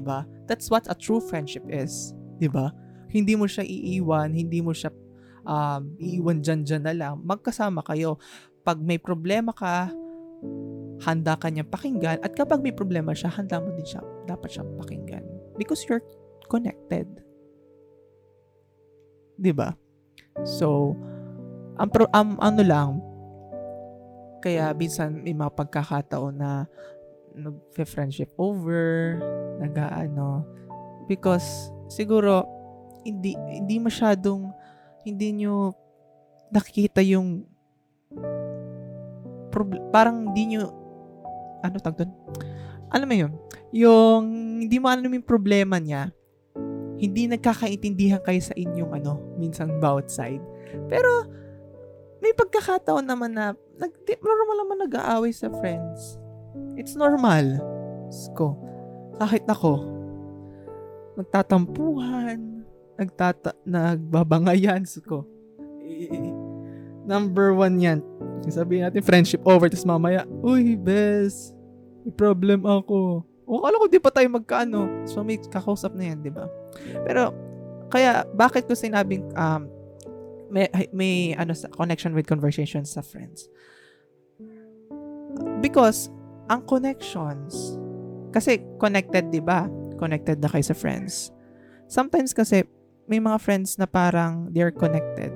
ba? 0.00 0.24
That's 0.48 0.72
what 0.72 0.88
a 0.88 0.96
true 0.96 1.20
friendship 1.20 1.68
is, 1.68 2.16
ba? 2.48 2.72
Hindi 3.12 3.36
mo 3.36 3.44
siya 3.44 3.68
iiwan, 3.68 4.32
hindi 4.32 4.64
mo 4.64 4.72
siya 4.72 4.88
um, 5.44 5.92
iiwan 6.00 6.40
dyan 6.40 6.64
dyan 6.64 6.82
na 6.88 6.94
lang. 6.96 7.20
Magkasama 7.20 7.84
kayo. 7.84 8.16
Pag 8.64 8.80
may 8.80 8.96
problema 8.96 9.52
ka, 9.52 9.92
handa 11.04 11.36
ka 11.36 11.48
niyang 11.52 11.68
pakinggan. 11.68 12.20
At 12.24 12.32
kapag 12.32 12.64
may 12.64 12.72
problema 12.72 13.12
siya, 13.12 13.32
handa 13.32 13.60
mo 13.60 13.72
din 13.76 13.84
siya, 13.84 14.00
dapat 14.24 14.56
siya 14.56 14.64
pakinggan. 14.80 15.24
Because 15.60 15.84
you're 15.88 16.04
connected. 16.48 17.08
'Di 19.40 19.56
ba? 19.56 19.72
So, 20.44 20.92
ang 21.80 21.88
pro, 21.88 22.04
um, 22.12 22.36
ano 22.36 22.60
lang, 22.60 22.90
kaya 24.44 24.76
minsan 24.76 25.24
may 25.24 25.32
mga 25.32 25.56
pagkakataon 25.56 26.36
na 26.36 26.68
nag-friendship 27.32 28.36
over, 28.36 29.16
nag-ano, 29.56 30.44
because 31.08 31.72
siguro 31.88 32.44
hindi 33.00 33.32
hindi 33.48 33.80
masyadong 33.80 34.52
hindi 35.08 35.40
nyo 35.40 35.72
nakikita 36.52 37.00
yung 37.00 37.48
prob- 39.48 39.80
parang 39.88 40.30
hindi 40.30 40.56
nyo 40.56 40.68
ano 41.64 41.76
tag 41.80 41.96
doon? 41.96 42.12
Alam 42.92 43.08
mo 43.08 43.16
yun? 43.16 43.32
Yung 43.72 44.24
hindi 44.66 44.76
mo 44.76 44.90
alam 44.90 45.08
yung 45.08 45.24
problema 45.24 45.78
niya, 45.80 46.12
hindi 47.00 47.24
nagkakaintindihan 47.24 48.20
kayo 48.20 48.44
sa 48.44 48.52
inyong 48.52 48.92
ano, 49.00 49.16
minsan 49.40 49.80
bawat 49.80 50.12
side. 50.12 50.44
Pero 50.92 51.24
may 52.20 52.36
pagkakataon 52.36 53.08
naman 53.08 53.32
na 53.32 53.56
nag, 53.80 53.92
normal 54.20 54.56
naman 54.60 54.78
nag-aaway 54.84 55.32
sa 55.32 55.48
friends. 55.48 56.20
It's 56.76 56.92
normal. 56.92 57.56
Sko. 58.12 58.52
Kahit 59.16 59.48
ako, 59.48 59.80
nagtatampuhan, 61.16 62.68
nagtata, 63.00 63.56
nagbabangayan, 63.64 64.84
ko. 65.00 65.24
number 67.08 67.56
one 67.56 67.80
yan. 67.80 68.00
Sabihin 68.48 68.84
natin 68.88 69.04
friendship 69.04 69.40
over, 69.48 69.72
tapos 69.72 69.88
mamaya, 69.88 70.28
uy, 70.44 70.76
bes, 70.76 71.56
may 72.04 72.12
problem 72.12 72.64
ako. 72.68 73.24
O, 73.50 73.58
kala 73.58 73.82
ko 73.82 73.90
di 73.90 73.98
pa 73.98 74.14
tayo 74.14 74.30
magkaano. 74.30 75.10
So, 75.10 75.26
may 75.26 75.42
kakausap 75.42 75.98
na 75.98 76.14
yan, 76.14 76.22
di 76.22 76.30
ba? 76.30 76.46
Pero, 77.02 77.34
kaya, 77.90 78.22
bakit 78.38 78.70
ko 78.70 78.78
sinabing 78.78 79.26
um, 79.34 79.66
may, 80.46 80.70
may 80.94 81.34
ano, 81.34 81.50
connection 81.74 82.14
with 82.14 82.30
conversations 82.30 82.94
sa 82.94 83.02
friends? 83.02 83.50
Because, 85.58 86.14
ang 86.46 86.62
connections, 86.66 87.74
kasi 88.30 88.62
connected, 88.78 89.34
di 89.34 89.42
ba? 89.42 89.66
Connected 89.98 90.38
na 90.38 90.46
kayo 90.46 90.62
sa 90.62 90.74
friends. 90.78 91.34
Sometimes 91.90 92.30
kasi, 92.30 92.62
may 93.10 93.18
mga 93.18 93.42
friends 93.42 93.74
na 93.78 93.90
parang 93.90 94.46
they're 94.54 94.74
connected. 94.74 95.34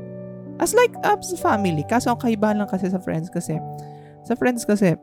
As 0.62 0.70
like, 0.70 0.94
uh, 1.02 1.18
sa 1.18 1.34
family. 1.38 1.82
Kaso 1.90 2.14
ang 2.14 2.22
kaibahan 2.22 2.62
lang 2.62 2.70
kasi 2.70 2.86
sa 2.86 3.02
friends 3.02 3.26
kasi, 3.26 3.58
sa 4.22 4.38
friends 4.38 4.62
kasi, 4.62 4.94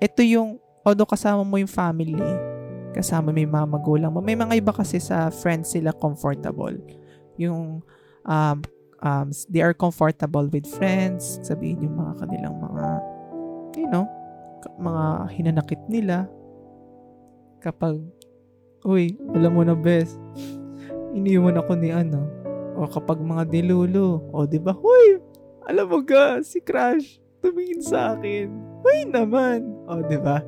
ito 0.00 0.20
yung, 0.24 0.59
although 0.84 1.08
kasama 1.08 1.44
mo 1.44 1.60
yung 1.60 1.70
family, 1.70 2.16
kasama 2.90 3.30
may 3.30 3.46
mga 3.46 3.66
magulang 3.70 4.10
mo, 4.10 4.18
may 4.24 4.36
mga 4.36 4.58
iba 4.58 4.72
kasi 4.74 4.98
sa 4.98 5.30
friends 5.30 5.72
sila 5.74 5.94
comfortable. 5.94 6.74
Yung, 7.38 7.84
um, 8.26 8.58
um, 9.00 9.28
they 9.48 9.62
are 9.62 9.76
comfortable 9.76 10.46
with 10.48 10.66
friends, 10.66 11.40
sabihin 11.44 11.84
yung 11.84 11.96
mga 11.96 12.12
kanilang 12.24 12.56
mga, 12.58 12.86
you 13.78 13.88
know, 13.88 14.08
mga 14.80 15.04
hinanakit 15.32 15.80
nila. 15.88 16.28
Kapag, 17.60 18.00
uy, 18.84 19.16
alam 19.36 19.52
mo 19.52 19.62
na 19.64 19.76
best, 19.76 20.16
iniwan 21.12 21.60
ako 21.60 21.76
ni 21.76 21.92
ano. 21.92 22.24
O 22.80 22.88
kapag 22.88 23.20
mga 23.20 23.44
dilulo, 23.52 24.24
o 24.32 24.48
di 24.48 24.56
ba, 24.56 24.72
huy, 24.72 25.20
alam 25.68 25.86
mo 25.86 26.00
ga, 26.00 26.40
si 26.40 26.64
Crash, 26.64 27.20
tumingin 27.44 27.84
sa 27.84 28.16
akin. 28.16 28.48
Huy 28.80 29.04
naman. 29.04 29.68
O, 29.84 30.00
di 30.00 30.16
ba? 30.16 30.40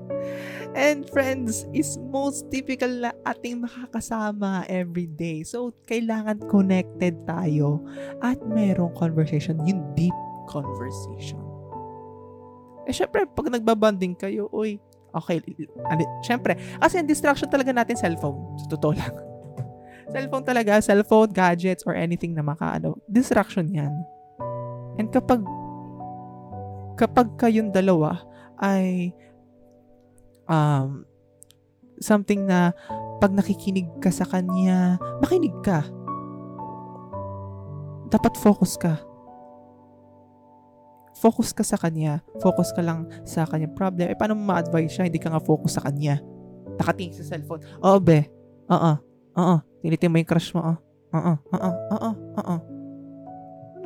And 0.74 1.06
friends 1.06 1.70
is 1.70 1.98
most 2.10 2.50
typical 2.50 2.90
na 2.90 3.14
ating 3.22 3.62
makakasama 3.62 4.66
every 4.66 5.06
day. 5.06 5.46
So, 5.46 5.70
kailangan 5.86 6.50
connected 6.50 7.14
tayo 7.24 7.78
at 8.18 8.42
merong 8.42 8.94
conversation, 8.98 9.62
yung 9.62 9.82
deep 9.94 10.14
conversation. 10.50 11.40
Eh, 12.84 12.92
syempre, 12.92 13.24
pag 13.30 13.48
nagbabanding 13.48 14.18
kayo, 14.18 14.50
uy, 14.50 14.76
okay, 15.14 15.40
syempre, 16.26 16.58
kasi 16.82 17.00
ang 17.00 17.08
distraction 17.08 17.48
talaga 17.48 17.70
natin 17.70 17.96
cellphone. 17.96 18.58
Sa 18.60 18.74
totoo 18.74 18.92
lang. 18.98 19.14
cellphone 20.14 20.44
talaga, 20.44 20.82
cellphone, 20.82 21.30
gadgets, 21.32 21.86
or 21.86 21.94
anything 21.96 22.34
na 22.34 22.44
makaano. 22.44 22.98
Distraction 23.08 23.70
yan. 23.72 23.94
And 24.98 25.10
kapag 25.10 25.42
kapag 26.94 27.34
kayong 27.38 27.74
dalawa 27.74 28.22
ay 28.62 29.10
um, 30.48 31.04
something 32.00 32.44
na 32.48 32.72
pag 33.22 33.32
nakikinig 33.32 33.88
ka 34.02 34.10
sa 34.10 34.26
kanya, 34.26 34.98
makinig 35.22 35.54
ka. 35.64 35.86
Dapat 38.10 38.34
focus 38.38 38.76
ka. 38.76 39.00
Focus 41.18 41.54
ka 41.54 41.62
sa 41.64 41.78
kanya. 41.78 42.20
Focus 42.42 42.74
ka 42.74 42.82
lang 42.82 43.06
sa 43.24 43.46
kanya 43.46 43.70
problem. 43.70 44.10
Eh, 44.10 44.18
paano 44.18 44.36
mo 44.36 44.50
ma-advise 44.50 44.92
siya? 44.92 45.06
Hindi 45.08 45.22
ka 45.22 45.32
nga 45.32 45.40
focus 45.40 45.78
sa 45.78 45.84
kanya. 45.86 46.20
Nakatingin 46.76 47.16
sa 47.16 47.24
cellphone. 47.24 47.62
Oo, 47.80 47.98
be. 48.02 48.28
Oo. 48.68 48.92
Oo. 49.38 49.56
Tinitin 49.80 50.10
mo 50.10 50.18
yung 50.18 50.28
crush 50.28 50.52
mo. 50.52 50.60
Oo. 50.60 50.74
Oo. 51.14 51.32
Oo. 51.54 51.70
Oo. 51.94 52.10
Oo. 52.42 52.56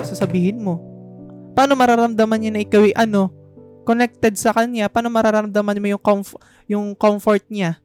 sasabihin 0.03 0.63
mo? 0.63 0.81
Paano 1.53 1.75
mararamdaman 1.75 2.39
niya 2.39 2.53
na 2.55 2.63
ikaw 2.63 2.87
ay 2.87 2.95
ano, 2.97 3.35
connected 3.89 4.37
sa 4.37 4.53
kanya? 4.53 4.93
Paano 4.93 5.09
mararamdaman 5.09 5.81
mo 5.81 5.89
yung, 5.89 6.05
comf- 6.05 6.37
yung 6.69 6.93
comfort 6.93 7.49
niya? 7.49 7.81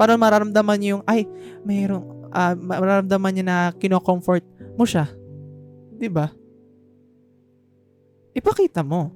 Paano 0.00 0.16
mararamdaman 0.16 0.76
niya 0.80 0.90
yung, 0.96 1.04
ay, 1.04 1.28
mayroong, 1.68 2.32
uh, 2.32 2.56
mararamdaman 2.56 3.32
niya 3.36 3.44
na 3.44 3.58
kino-comfort 3.76 4.40
mo 4.72 4.88
siya? 4.88 5.12
ba? 6.08 6.32
Ipakita 8.32 8.80
mo. 8.80 9.12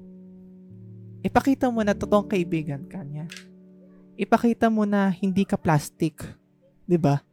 Ipakita 1.25 1.73
mo 1.73 1.81
na 1.81 1.97
totoong 1.97 2.29
kaibigan 2.29 2.85
ka 2.85 3.01
niya. 3.01 3.25
Ipakita 4.13 4.69
mo 4.69 4.85
na 4.85 5.09
hindi 5.09 5.49
ka 5.49 5.57
plastic. 5.57 6.21
ba? 6.85 7.25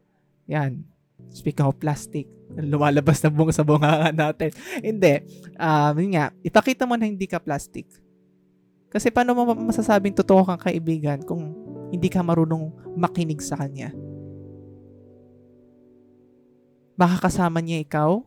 Yan. 0.48 0.86
Speaking 1.28 1.68
of 1.68 1.76
plastic, 1.76 2.24
lumalabas 2.56 3.20
na 3.20 3.28
bunga 3.28 3.52
sa 3.52 3.66
bunga 3.66 4.08
natin. 4.14 4.56
hindi. 4.80 5.20
Um, 5.60 5.94
nga, 6.16 6.32
ipakita 6.40 6.88
mo 6.88 6.96
na 6.96 7.04
hindi 7.04 7.28
ka 7.28 7.42
plastic. 7.42 7.86
Kasi 8.90 9.14
paano 9.14 9.38
mo 9.38 9.54
masasabing 9.54 10.18
totoo 10.18 10.42
kang 10.42 10.58
kaibigan 10.58 11.22
kung 11.22 11.54
hindi 11.94 12.10
ka 12.10 12.26
marunong 12.26 12.74
makinig 12.98 13.38
sa 13.38 13.54
kanya? 13.54 13.94
Baka 16.98 17.30
kasama 17.30 17.62
niya 17.64 17.80
ikaw 17.80 18.20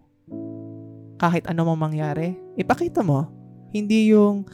kahit 1.22 1.46
ano 1.46 1.68
mang 1.70 1.92
mangyari. 1.92 2.40
Ipakita 2.58 3.06
mo. 3.06 3.30
Hindi 3.70 4.16
yung 4.16 4.50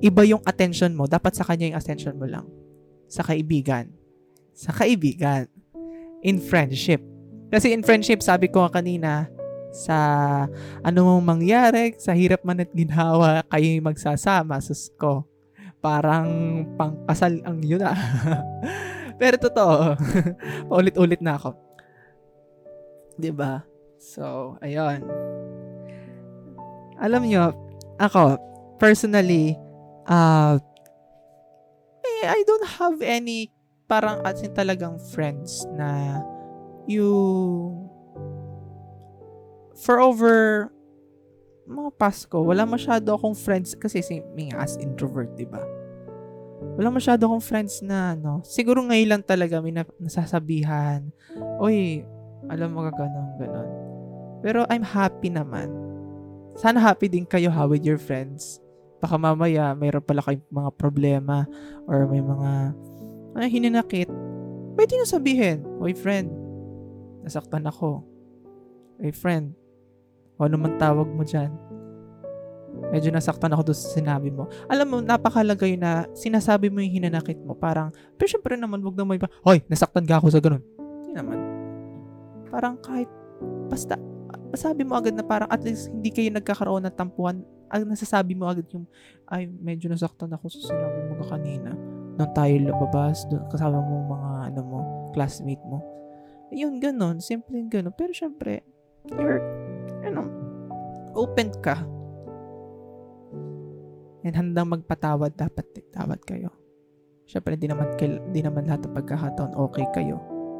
iba 0.00 0.24
yung 0.24 0.40
attention 0.46 0.96
mo. 0.96 1.10
Dapat 1.10 1.36
sa 1.36 1.44
kanya 1.44 1.74
yung 1.74 1.78
attention 1.78 2.16
mo 2.16 2.24
lang. 2.24 2.48
Sa 3.10 3.20
kaibigan. 3.20 3.92
Sa 4.56 4.72
kaibigan. 4.72 5.50
In 6.24 6.40
friendship. 6.40 7.04
Kasi 7.52 7.76
in 7.76 7.84
friendship, 7.84 8.24
sabi 8.24 8.48
ko 8.48 8.64
kanina, 8.72 9.28
sa 9.68 9.96
ano 10.80 10.98
mong 11.04 11.24
mangyari, 11.24 11.92
sa 12.00 12.16
hirap 12.16 12.40
man 12.40 12.64
at 12.64 12.72
ginhawa, 12.72 13.44
kayo 13.52 13.68
magsasama, 13.84 14.56
sus 14.64 14.88
ko. 14.96 15.27
Parang 15.78 16.28
pangkasal 16.74 17.42
ang 17.46 17.62
yun 17.62 17.82
ah. 17.86 17.94
Pero 19.20 19.34
totoo, 19.38 19.98
paulit-ulit 20.70 21.18
na 21.18 21.34
ako. 21.38 21.54
'Di 23.18 23.34
ba? 23.34 23.66
So, 23.98 24.54
ayun. 24.62 25.02
Alam 27.02 27.22
nyo, 27.26 27.50
ako, 27.98 28.38
personally, 28.78 29.58
uh, 30.06 30.58
eh, 32.02 32.26
I 32.26 32.42
don't 32.46 32.66
have 32.78 32.98
any 33.02 33.50
parang 33.90 34.22
atin 34.22 34.54
talagang 34.54 35.02
friends 35.10 35.66
na 35.74 36.22
you 36.86 37.10
for 39.78 39.98
over 39.98 40.68
mga 41.68 41.90
Pasko, 42.00 42.40
wala 42.40 42.64
masyado 42.64 43.12
akong 43.12 43.36
friends 43.36 43.76
kasi 43.76 44.00
si 44.00 44.24
me 44.32 44.48
as 44.56 44.80
introvert, 44.80 45.28
'di 45.36 45.44
ba? 45.44 45.60
Wala 46.80 46.88
masyado 46.90 47.28
akong 47.28 47.44
friends 47.44 47.84
na 47.84 48.16
ano, 48.16 48.40
siguro 48.42 48.80
ngayon 48.82 49.08
lang 49.14 49.22
talaga 49.22 49.60
may 49.60 49.76
nasasabihan, 50.00 51.04
"Oy, 51.60 52.02
alam 52.48 52.72
mo 52.72 52.88
ka 52.88 53.04
ganun, 53.04 53.28
ganun." 53.36 53.70
Pero 54.40 54.64
I'm 54.72 54.82
happy 54.82 55.28
naman. 55.28 55.68
Sana 56.58 56.82
happy 56.82 57.06
din 57.06 57.28
kayo 57.28 57.52
ha 57.52 57.68
with 57.68 57.84
your 57.86 58.00
friends. 58.00 58.58
Baka 58.98 59.14
mamaya 59.14 59.76
mayroon 59.78 60.02
pala 60.02 60.24
kayong 60.24 60.42
mga 60.50 60.70
problema 60.74 61.46
or 61.86 62.08
may 62.10 62.18
mga 62.18 62.74
ano, 63.38 63.44
hininakit. 63.46 64.10
Pwede 64.74 64.98
nyo 64.98 65.06
sabihin, 65.06 65.62
Oy 65.78 65.94
friend, 65.94 66.30
nasaktan 67.22 67.66
ako. 67.66 68.02
Oy 68.98 69.14
friend, 69.14 69.54
o 70.38 70.46
man 70.46 70.78
tawag 70.78 71.10
mo 71.10 71.26
dyan. 71.26 71.50
Medyo 72.88 73.10
nasaktan 73.10 73.50
ako 73.52 73.72
doon 73.72 73.78
sa 73.78 73.90
sinabi 73.90 74.30
mo. 74.30 74.46
Alam 74.70 74.86
mo, 74.86 74.96
napakalaga 75.02 75.66
yun 75.66 75.82
na 75.82 76.06
sinasabi 76.14 76.70
mo 76.70 76.78
yung 76.78 77.02
hinanakit 77.02 77.36
mo. 77.42 77.52
Parang, 77.58 77.90
pero 78.14 78.30
syempre 78.30 78.54
naman, 78.54 78.80
wag 78.80 78.94
na 78.94 79.04
mo 79.04 79.12
iba, 79.18 79.26
Hoy, 79.42 79.60
nasaktan 79.66 80.06
ka 80.06 80.22
ako 80.22 80.30
sa 80.30 80.40
ganun. 80.40 80.62
Hindi 81.02 81.12
naman. 81.18 81.38
Parang 82.48 82.78
kahit, 82.78 83.10
basta, 83.66 83.98
sabi 84.54 84.86
mo 84.86 84.96
agad 84.96 85.12
na 85.12 85.26
parang 85.26 85.50
at 85.50 85.60
least 85.60 85.90
hindi 85.92 86.08
kayo 86.14 86.30
nagkakaroon 86.32 86.86
ng 86.86 86.96
tampuhan. 86.96 87.42
Ang 87.68 87.92
nasasabi 87.92 88.32
mo 88.32 88.48
agad 88.48 88.64
yung, 88.72 88.88
ay, 89.28 89.50
medyo 89.50 89.90
nasaktan 89.90 90.32
ako 90.32 90.48
sa 90.48 90.72
sinabi 90.72 91.12
mo 91.12 91.20
kanina. 91.26 91.74
Nung 92.16 92.32
tayo 92.32 92.54
lababas, 92.56 93.26
doon, 93.28 93.44
kasama 93.52 93.82
mo 93.82 94.16
mga, 94.16 94.30
ano 94.54 94.60
mo, 94.64 94.78
classmate 95.12 95.62
mo. 95.66 95.84
Yun, 96.48 96.80
ganun. 96.80 97.20
Simple 97.20 97.60
yung 97.60 97.68
ganun. 97.68 97.92
Pero 97.92 98.16
syempre, 98.16 98.64
you're, 99.12 99.44
ano, 100.08 100.22
open 101.14 101.48
ka. 101.60 101.76
And 104.26 104.34
handang 104.34 104.72
magpatawad, 104.74 105.38
dapat 105.38 105.64
tawad 105.94 106.20
kayo. 106.26 106.50
Syempre, 107.28 107.60
di 107.60 107.68
naman, 107.68 107.92
di 108.32 108.40
naman 108.40 108.66
lahat 108.66 108.88
ng 108.88 108.96
pagkakataon 108.96 109.52
okay 109.54 109.84
kayo. 109.92 110.16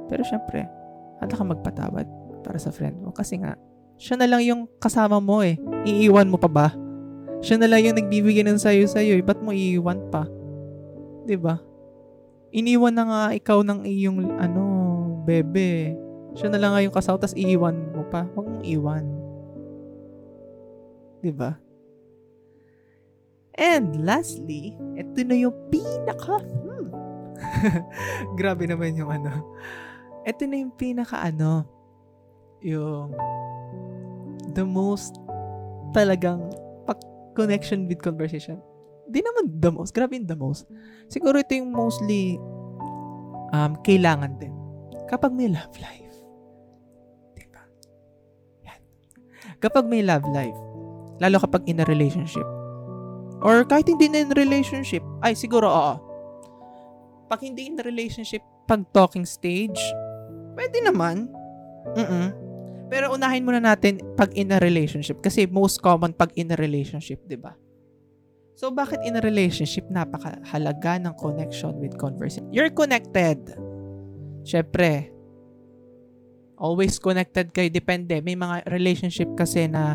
Pero 0.06 0.22
syempre, 0.22 0.68
handa 1.18 1.34
ka 1.34 1.44
magpatawad 1.44 2.06
para 2.44 2.58
sa 2.61 2.68
friend 2.68 3.00
mo. 3.02 3.11
Kasi 3.11 3.40
nga, 3.40 3.56
siya 3.98 4.14
na 4.14 4.28
lang 4.30 4.44
yung 4.46 4.70
kasama 4.78 5.18
mo 5.18 5.42
eh. 5.42 5.58
Iiwan 5.88 6.30
mo 6.30 6.38
pa 6.38 6.46
ba? 6.46 6.68
Siya 7.42 7.58
na 7.58 7.66
lang 7.66 7.82
yung 7.82 7.98
nagbibigay 7.98 8.46
ng 8.46 8.61
sayo 8.61 8.87
sa'yo 8.87 9.18
eh. 9.18 9.24
Ba't 9.24 9.42
mo 9.42 9.50
iiwan 9.50 10.12
pa? 10.12 10.28
ba? 10.28 10.32
Diba? 11.26 11.54
Iniwan 12.54 12.94
na 12.96 13.04
nga 13.04 13.22
ikaw 13.37 13.61
ng 13.61 13.84
iyong 13.84 14.38
ano, 14.40 14.62
bebe. 15.28 15.92
Siya 16.32 16.48
na 16.48 16.56
lang 16.56 16.72
nga 16.72 16.84
yung 16.84 16.94
kasama, 16.94 17.20
tapos 17.20 17.37
iiwan 17.37 17.76
mo 17.92 18.06
pa. 18.08 18.24
Huwag 18.32 18.46
mong 18.48 18.64
iwan. 18.64 19.17
Ba? 21.18 21.24
Diba? 21.24 21.50
And 23.59 24.07
lastly, 24.07 24.78
ito 24.94 25.18
na 25.26 25.35
yung 25.35 25.57
pinaka, 25.66 26.38
hmm. 26.38 26.87
Grabe 28.38 28.70
naman 28.70 28.94
yung 28.94 29.11
ano. 29.11 29.54
Ito 30.22 30.46
na 30.46 30.62
yung 30.62 30.74
pinaka 30.78 31.26
ano, 31.26 31.66
yung 32.62 33.14
the 34.54 34.62
most 34.62 35.18
talagang 35.90 36.54
connection 37.38 37.87
with 37.87 38.02
conversation. 38.02 38.59
Di 39.07 39.22
naman 39.22 39.62
the 39.62 39.70
most. 39.70 39.94
Grabe 39.94 40.18
yung 40.18 40.26
the 40.26 40.35
most. 40.35 40.66
Siguro 41.07 41.38
ito 41.38 41.54
yung 41.54 41.70
mostly 41.70 42.35
um, 43.54 43.78
kailangan 43.87 44.35
din. 44.42 44.50
Kapag 45.07 45.31
may 45.31 45.46
love 45.46 45.72
life. 45.78 46.16
Diba? 47.38 47.62
Yan. 48.66 48.83
Kapag 49.62 49.87
may 49.87 50.02
love 50.02 50.26
life, 50.35 50.59
lalo 51.18 51.42
kapag 51.42 51.66
in 51.66 51.83
a 51.83 51.87
relationship, 51.87 52.46
or 53.42 53.62
kahit 53.66 53.87
hindi 53.87 54.11
na 54.11 54.26
in 54.26 54.33
relationship, 54.35 55.02
ay 55.22 55.35
siguro 55.35 55.68
oo. 55.68 55.94
Pag 57.28 57.44
hindi 57.44 57.68
in 57.68 57.76
relationship, 57.78 58.40
pag 58.64 58.88
talking 58.90 59.28
stage, 59.28 59.78
pwede 60.57 60.81
naman. 60.81 61.28
Mm 61.94 62.48
pero 62.88 63.12
unahin 63.12 63.44
muna 63.44 63.61
natin 63.61 64.00
pag 64.16 64.33
in 64.33 64.48
a 64.48 64.59
relationship 64.59 65.20
kasi 65.20 65.44
most 65.44 65.85
common 65.85 66.16
pag 66.16 66.33
in 66.35 66.48
a 66.48 66.57
relationship, 66.57 67.20
'di 67.28 67.37
ba? 67.37 67.52
So 68.59 68.72
bakit 68.74 69.04
in 69.07 69.14
a 69.14 69.22
relationship 69.22 69.87
napakahalaga 69.87 70.98
ng 71.04 71.14
connection 71.14 71.78
with 71.78 71.94
conversation? 71.94 72.50
You're 72.50 72.74
connected. 72.74 73.38
Syempre, 74.42 75.12
always 76.59 76.98
connected 76.98 77.54
kayo 77.54 77.70
depende. 77.70 78.18
May 78.24 78.35
mga 78.35 78.66
relationship 78.72 79.31
kasi 79.38 79.70
na 79.70 79.94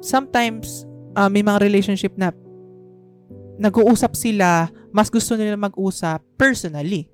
sometimes 0.00 0.86
uh, 1.18 1.30
may 1.30 1.42
mga 1.42 1.62
relationship 1.62 2.14
na 2.14 2.30
nag-uusap 3.58 4.14
sila, 4.14 4.70
mas 4.94 5.10
gusto 5.10 5.34
nila 5.34 5.58
mag-usap 5.58 6.22
personally. 6.38 7.10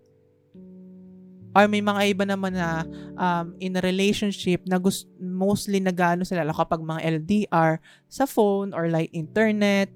Or 1.55 1.70
may 1.70 1.81
mga 1.81 2.03
iba 2.11 2.25
naman 2.27 2.59
na 2.59 2.83
um, 3.14 3.55
in 3.62 3.79
a 3.79 3.83
relationship 3.83 4.66
na 4.66 4.77
gusto, 4.77 5.07
mostly 5.23 5.79
nagano 5.79 6.27
sila 6.27 6.44
kapag 6.51 6.83
mga 6.83 7.01
LDR 7.23 7.79
sa 8.11 8.27
phone 8.27 8.75
or 8.75 8.90
like 8.90 9.09
internet. 9.14 9.88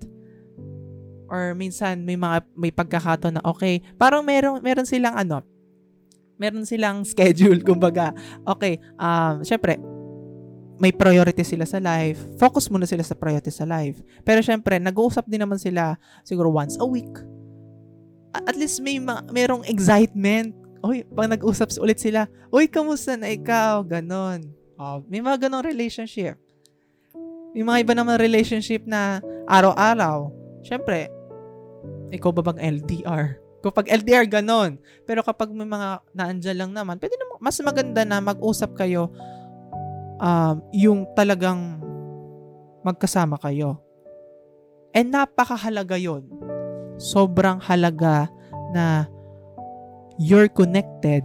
Or 1.29 1.53
minsan 1.59 2.07
may 2.07 2.17
mga 2.17 2.47
may 2.57 2.73
pagkakataon 2.73 3.37
na 3.37 3.45
okay 3.45 3.85
parang 4.01 4.25
meron 4.25 4.65
meron 4.65 4.89
silang 4.89 5.13
ano 5.13 5.45
meron 6.41 6.65
silang 6.65 7.05
schedule 7.11 7.61
kumbaga. 7.61 8.15
Okay 8.47 8.79
um 8.97 9.43
syempre 9.43 9.77
may 10.79 10.95
priority 10.95 11.43
sila 11.43 11.67
sa 11.67 11.83
life 11.83 12.19
focus 12.39 12.71
muna 12.71 12.87
sila 12.87 13.03
sa 13.03 13.19
priority 13.19 13.51
sa 13.51 13.67
life 13.67 14.01
pero 14.23 14.39
syempre 14.41 14.79
nag-uusap 14.79 15.27
din 15.27 15.43
naman 15.43 15.59
sila 15.59 15.99
siguro 16.23 16.51
once 16.51 16.79
a 16.79 16.87
week 16.87 17.11
at 18.33 18.55
least 18.55 18.79
may 18.81 19.03
ma- 19.03 19.27
merong 19.31 19.67
excitement 19.67 20.55
Uy, 20.79 21.03
pag 21.03 21.27
nag-usap 21.27 21.75
ulit 21.83 21.99
sila, 21.99 22.31
Uy, 22.55 22.71
kamusta 22.71 23.19
na 23.19 23.35
ikaw? 23.35 23.83
Ganon. 23.83 24.47
Oh, 24.79 25.03
may 25.11 25.19
mga 25.19 25.51
ganong 25.51 25.67
relationship. 25.67 26.39
May 27.51 27.67
mga 27.67 27.83
iba 27.83 27.95
naman 27.99 28.23
relationship 28.23 28.87
na 28.87 29.19
araw-araw. 29.51 30.31
Siyempre, 30.63 31.11
ikaw 32.15 32.31
ba 32.31 32.47
bang 32.47 32.79
LDR? 32.79 33.43
Kapag 33.59 33.91
LDR, 33.91 34.31
ganon. 34.31 34.79
Pero 35.03 35.27
kapag 35.27 35.51
may 35.51 35.67
mga 35.67 35.99
naandyan 36.15 36.57
lang 36.63 36.71
naman, 36.71 36.95
pwede 37.03 37.19
naman, 37.19 37.43
mas 37.43 37.59
maganda 37.59 38.07
na 38.07 38.23
mag-usap 38.23 38.79
kayo 38.79 39.11
um, 40.19 40.63
yung 40.75 41.07
talagang 41.15 41.83
magkasama 42.83 43.39
kayo. 43.41 43.83
And 44.95 45.15
napakahalaga 45.15 45.99
yon. 45.99 46.27
Sobrang 46.99 47.63
halaga 47.63 48.27
na 48.75 49.07
you're 50.19 50.51
connected 50.51 51.23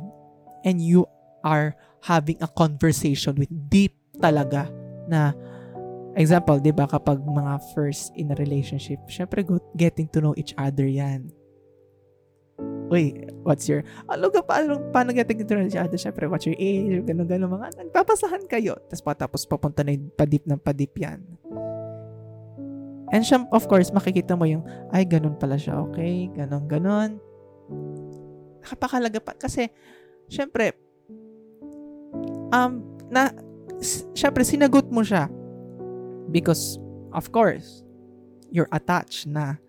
and 0.61 0.77
you 0.77 1.09
are 1.41 1.73
having 2.05 2.37
a 2.43 2.49
conversation 2.49 3.35
with 3.39 3.49
deep 3.71 3.97
talaga 4.21 4.69
na 5.09 5.33
example, 6.13 6.61
'di 6.61 6.73
ba 6.73 6.85
kapag 6.85 7.19
mga 7.25 7.57
first 7.73 8.13
in 8.13 8.29
a 8.29 8.37
relationship, 8.37 9.01
syempre 9.09 9.41
getting 9.73 10.05
to 10.09 10.21
know 10.21 10.35
each 10.37 10.53
other 10.55 10.85
'yan. 10.85 11.33
Uy, 12.93 13.25
what's 13.41 13.65
your, 13.65 13.81
ano 14.05 14.29
ka, 14.29 14.45
paano, 14.45 14.77
paano 14.93 15.09
getting 15.09 15.41
to 15.41 15.57
know 15.57 15.65
each 15.65 15.73
other? 15.73 15.97
Syempre, 15.97 16.29
what's 16.29 16.45
your 16.45 16.53
age? 16.61 17.01
Ganun, 17.01 17.25
ganun, 17.25 17.49
mga, 17.49 17.73
nagpapasahan 17.81 18.45
kayo. 18.45 18.77
Tapos 18.85 19.01
patapos 19.01 19.49
papunta 19.49 19.81
na 19.81 19.97
yung 19.97 20.13
padip 20.13 20.45
ng 20.45 20.61
padip 20.61 20.93
yan. 21.01 21.25
And 23.09 23.25
siya, 23.25 23.49
of 23.49 23.65
course, 23.65 23.89
makikita 23.89 24.37
mo 24.37 24.45
yung, 24.45 24.61
ay, 24.93 25.09
ganun 25.09 25.37
pala 25.41 25.57
siya, 25.57 25.81
okay? 25.89 26.29
Ganun, 26.37 26.69
ganun. 26.69 27.17
Nakapakalaga 28.61 29.17
pa. 29.21 29.33
Kasi, 29.37 29.73
syempre, 30.29 30.77
um, 32.53 32.81
na, 33.09 33.33
syempre, 34.17 34.45
sinagot 34.45 34.89
mo 34.93 35.01
siya. 35.01 35.29
Because, 36.29 36.77
of 37.13 37.29
course, 37.33 37.85
you're 38.49 38.69
attached 38.73 39.29
na. 39.29 39.61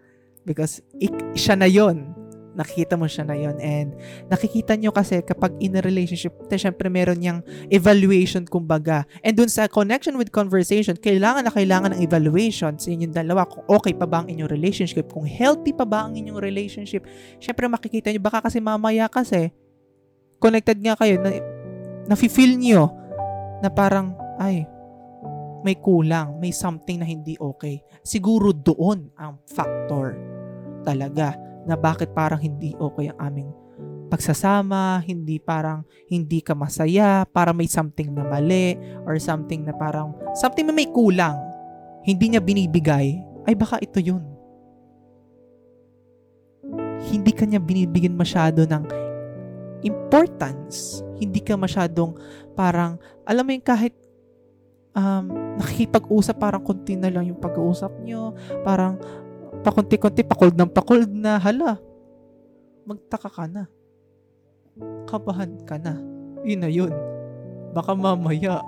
Because, 0.49 0.81
ik, 1.01 1.13
siya 1.37 1.57
na 1.57 1.69
yon 1.69 2.13
nakikita 2.55 2.95
mo 2.95 3.11
siya 3.11 3.27
na 3.27 3.35
yon 3.35 3.59
and 3.59 3.95
nakikita 4.31 4.79
nyo 4.79 4.95
kasi 4.95 5.21
kapag 5.27 5.55
in 5.59 5.75
a 5.75 5.83
relationship, 5.83 6.33
te, 6.47 6.55
syempre 6.55 6.87
meron 6.87 7.19
niyang 7.19 7.43
evaluation 7.69 8.47
kumbaga. 8.47 9.03
And 9.27 9.35
dun 9.35 9.51
sa 9.51 9.67
connection 9.67 10.14
with 10.14 10.31
conversation, 10.31 10.95
kailangan 10.97 11.47
na 11.47 11.53
kailangan 11.53 11.99
ng 11.99 12.01
evaluation 12.01 12.79
sa 12.79 12.88
inyong 12.88 13.14
dalawa 13.14 13.45
kung 13.45 13.67
okay 13.67 13.93
pa 13.93 14.07
ba 14.07 14.23
ang 14.23 14.31
inyong 14.31 14.51
relationship, 14.51 15.11
kung 15.11 15.27
healthy 15.27 15.75
pa 15.75 15.85
ba 15.85 16.07
ang 16.07 16.14
inyong 16.14 16.38
relationship. 16.38 17.03
Syempre 17.43 17.67
makikita 17.67 18.14
nyo, 18.14 18.23
baka 18.23 18.47
kasi 18.47 18.62
mamaya 18.62 19.11
kasi 19.11 19.51
connected 20.38 20.79
nga 20.81 20.95
kayo, 20.95 21.19
na, 21.19 21.31
nafe-feel 22.07 22.55
nyo 22.61 22.93
na 23.64 23.69
parang, 23.73 24.14
ay, 24.38 24.69
may 25.64 25.81
kulang, 25.81 26.37
may 26.37 26.53
something 26.53 27.01
na 27.01 27.09
hindi 27.09 27.40
okay. 27.40 27.81
Siguro 28.05 28.53
doon 28.53 29.09
ang 29.17 29.40
factor 29.49 30.12
talaga 30.85 31.33
na 31.64 31.77
bakit 31.77 32.12
parang 32.12 32.40
hindi 32.40 32.77
okay 32.77 33.09
ang 33.12 33.18
aming 33.33 33.50
pagsasama, 34.14 35.03
hindi 35.03 35.42
parang 35.42 35.83
hindi 36.07 36.38
ka 36.38 36.55
masaya, 36.55 37.27
para 37.27 37.50
may 37.50 37.66
something 37.66 38.14
na 38.14 38.22
mali, 38.22 38.79
or 39.03 39.18
something 39.18 39.66
na 39.66 39.74
parang, 39.74 40.14
something 40.38 40.62
na 40.62 40.74
may 40.77 40.87
kulang, 40.87 41.35
hindi 42.07 42.31
niya 42.31 42.42
binibigay, 42.44 43.18
ay 43.48 43.55
baka 43.59 43.83
ito 43.83 43.98
yun. 43.98 44.22
Hindi 47.05 47.33
ka 47.35 47.44
niya 47.44 47.61
binibigyan 47.61 48.16
masyado 48.16 48.64
ng 48.64 48.85
importance. 49.85 51.05
Hindi 51.20 51.44
ka 51.44 51.59
masyadong 51.59 52.16
parang, 52.57 52.96
alam 53.29 53.44
mo 53.44 53.53
yung 53.53 53.66
kahit 53.66 53.92
um, 54.96 55.29
nakikipag-usap, 55.61 56.37
parang 56.40 56.64
konti 56.64 56.96
na 56.96 57.12
lang 57.12 57.29
yung 57.29 57.38
pag-uusap 57.38 57.92
nyo. 58.00 58.33
Parang 58.64 58.96
pakunti-kunti, 59.64 60.22
pakold 60.22 60.55
ng 60.55 60.68
pakold 60.68 61.09
na, 61.09 61.40
hala, 61.40 61.81
magtaka 62.85 63.33
ka 63.33 63.48
na. 63.48 63.64
Kabahan 65.09 65.64
ka 65.64 65.81
na. 65.81 65.96
Yun 66.44 66.61
na 66.61 66.68
yun. 66.68 66.92
Baka 67.72 67.96
mamaya, 67.96 68.61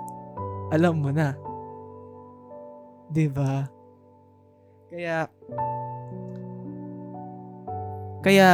alam 0.73 0.97
mo 0.99 1.13
na. 1.13 1.37
ba? 1.37 3.13
Diba? 3.13 3.51
Kaya, 4.89 5.17
kaya 8.25 8.49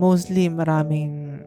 mostly 0.00 0.48
maraming 0.48 1.44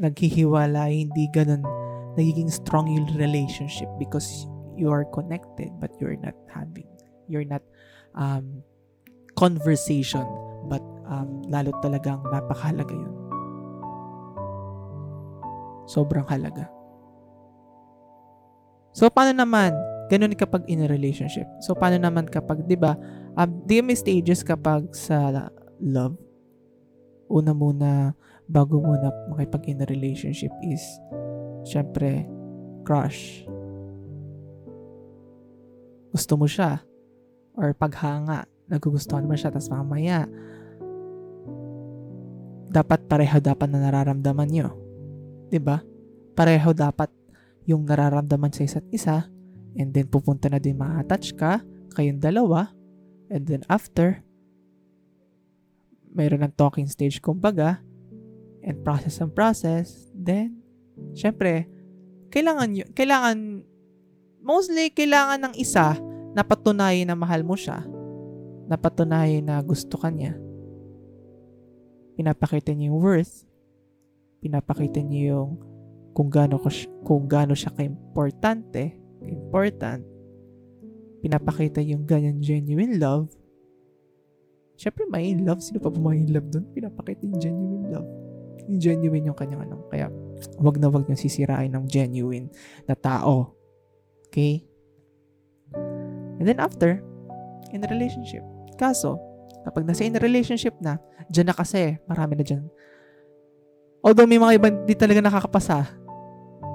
naghihiwala, 0.00 0.88
hindi 0.88 1.28
ganun 1.34 1.62
nagiging 2.18 2.50
strong 2.50 2.90
yung 2.90 3.06
relationship 3.14 3.86
because 4.02 4.50
you 4.74 4.90
are 4.90 5.06
connected 5.14 5.70
but 5.78 5.94
you're 6.02 6.18
not 6.18 6.34
having 6.50 6.86
you're 7.30 7.46
not 7.46 7.62
um, 8.14 8.62
conversation. 9.34 10.24
But 10.68 10.84
um, 11.08 11.44
lalo 11.48 11.72
talagang 11.80 12.22
napakahalaga 12.28 12.92
yun. 12.92 13.14
Sobrang 15.88 16.28
halaga. 16.28 16.68
So 18.92 19.08
paano 19.08 19.32
naman 19.32 19.72
ganun 20.12 20.34
kapag 20.36 20.66
in 20.68 20.84
a 20.84 20.88
relationship? 20.88 21.46
So 21.64 21.72
paano 21.76 22.00
naman 22.00 22.28
kapag 22.28 22.64
di 22.68 22.76
ba 22.76 22.96
um, 23.36 23.50
di 23.64 23.80
may 23.80 23.96
stages 23.96 24.44
kapag 24.44 24.90
sa 24.92 25.48
love? 25.80 26.16
Una 27.28 27.52
muna 27.52 28.16
bago 28.48 28.80
muna 28.80 29.12
makipag 29.28 29.68
in 29.68 29.84
a 29.84 29.86
relationship 29.88 30.52
is 30.64 30.80
syempre, 31.68 32.24
crush. 32.88 33.44
Gusto 36.08 36.40
mo 36.40 36.48
siya. 36.48 36.87
Or 37.58 37.74
paghanga. 37.74 38.46
Nagugustuhan 38.70 39.26
mo 39.26 39.34
siya. 39.34 39.50
Tapos 39.50 39.68
mamaya, 39.74 40.30
dapat 42.70 43.10
pareho 43.10 43.42
dapat 43.42 43.68
na 43.72 43.82
nararamdaman 43.82 44.48
nyo. 44.48 44.68
ba? 44.70 45.50
Diba? 45.50 45.76
Pareho 46.38 46.70
dapat 46.70 47.10
yung 47.66 47.82
nararamdaman 47.82 48.54
sa 48.54 48.62
isa't 48.62 48.86
isa. 48.94 49.26
And 49.74 49.90
then, 49.90 50.06
pupunta 50.06 50.46
na 50.48 50.62
din 50.62 50.78
ma-attach 50.78 51.34
ka. 51.34 51.60
Kayong 51.98 52.22
dalawa. 52.22 52.70
And 53.28 53.44
then, 53.44 53.62
after, 53.66 54.22
mayroon 56.14 56.46
ng 56.46 56.56
talking 56.56 56.86
stage 56.86 57.20
kumbaga. 57.20 57.82
And 58.62 58.80
process 58.86 59.18
ang 59.18 59.34
process. 59.34 60.08
Then, 60.14 60.62
syempre, 61.12 61.66
kailangan, 62.30 62.74
y- 62.74 62.90
kailangan, 62.94 63.64
mostly, 64.40 64.92
kailangan 64.92 65.50
ng 65.50 65.54
isa 65.58 65.96
na 66.38 66.46
patunayan 66.46 67.10
na 67.10 67.18
mahal 67.18 67.42
mo 67.42 67.58
siya, 67.58 67.82
na 68.70 68.78
patunayan 68.78 69.42
na 69.42 69.58
gusto 69.58 69.98
ka 69.98 70.06
niya. 70.06 70.38
Pinapakita 72.14 72.70
niya 72.70 72.94
yung 72.94 73.02
worth, 73.02 73.42
pinapakita 74.38 75.02
niya 75.02 75.34
yung 75.34 75.58
kung 76.14 76.30
gaano, 76.30 76.62
ko, 76.62 76.70
kung 77.02 77.26
gaano 77.26 77.58
siya 77.58 77.74
ka-importante, 77.74 78.94
important, 79.26 80.06
pinapakita 81.18 81.82
yung 81.82 82.06
ganyan 82.06 82.38
genuine 82.38 83.02
love, 83.02 83.34
Siyempre, 84.78 85.10
may 85.10 85.34
in 85.34 85.42
love. 85.42 85.58
Sino 85.58 85.82
pa 85.82 85.90
ba 85.90 85.98
may 85.98 86.22
in 86.22 86.30
love 86.30 86.54
doon? 86.54 86.62
Pinapakita 86.70 87.26
yung 87.26 87.42
genuine 87.42 87.90
love. 87.90 88.06
Yung 88.70 88.78
genuine 88.78 89.26
yung 89.26 89.34
kanyang 89.34 89.66
anong. 89.66 89.82
Kaya, 89.90 90.06
wag 90.62 90.78
na 90.78 90.86
wag 90.86 91.02
niyo 91.10 91.18
sisirain 91.18 91.74
ng 91.74 91.90
genuine 91.90 92.46
na 92.86 92.94
tao. 92.94 93.58
Okay? 94.30 94.67
And 96.38 96.46
then 96.46 96.62
after, 96.62 97.02
in 97.74 97.84
a 97.84 97.88
relationship. 97.90 98.42
Kaso, 98.78 99.18
kapag 99.66 99.84
nasa 99.84 100.06
in 100.06 100.16
a 100.16 100.22
relationship 100.22 100.74
na, 100.80 100.96
dyan 101.28 101.50
na 101.50 101.56
kasi, 101.56 101.98
marami 102.06 102.38
na 102.38 102.44
dyan. 102.46 102.64
Although 104.00 104.30
may 104.30 104.38
mga 104.38 104.54
iba 104.56 104.68
di 104.70 104.94
talaga 104.94 105.20
nakakapasa 105.20 105.84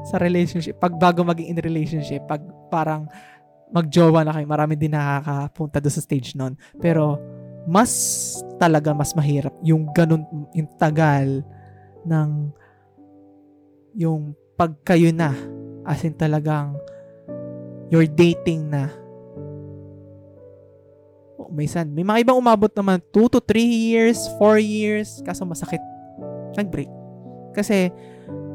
sa 0.03 0.15
relationship, 0.19 0.75
pag 0.77 0.93
bago 0.99 1.23
maging 1.23 1.55
in 1.55 1.59
relationship, 1.63 2.21
pag 2.27 2.43
parang 2.67 3.07
magjowa 3.71 4.27
na 4.27 4.35
kayo, 4.35 4.45
marami 4.45 4.75
din 4.75 4.93
nakakapunta 4.93 5.79
doon 5.79 5.95
sa 5.95 6.03
stage 6.03 6.35
nun. 6.35 6.53
Pero, 6.77 7.17
mas 7.63 7.91
talaga 8.59 8.91
mas 8.91 9.15
mahirap 9.15 9.55
yung 9.63 9.87
ganun, 9.95 10.27
yung 10.51 10.67
tagal 10.75 11.39
ng 12.03 12.51
yung 13.95 14.35
pag 14.59 14.75
kayo 14.83 15.09
na, 15.15 15.31
as 15.87 16.03
in 16.03 16.13
talagang 16.13 16.75
you're 17.87 18.09
dating 18.09 18.67
na. 18.67 18.91
Oh, 21.43 21.51
may 21.51 21.67
mga 21.67 22.23
ibang 22.23 22.39
umabot 22.39 22.71
naman 22.71 23.03
2 23.11 23.27
to 23.27 23.39
3 23.43 23.59
years, 23.59 24.19
4 24.39 24.63
years, 24.63 25.19
kaso 25.27 25.43
masakit. 25.43 25.83
Nag-break. 26.55 26.87
Kasi 27.51 27.91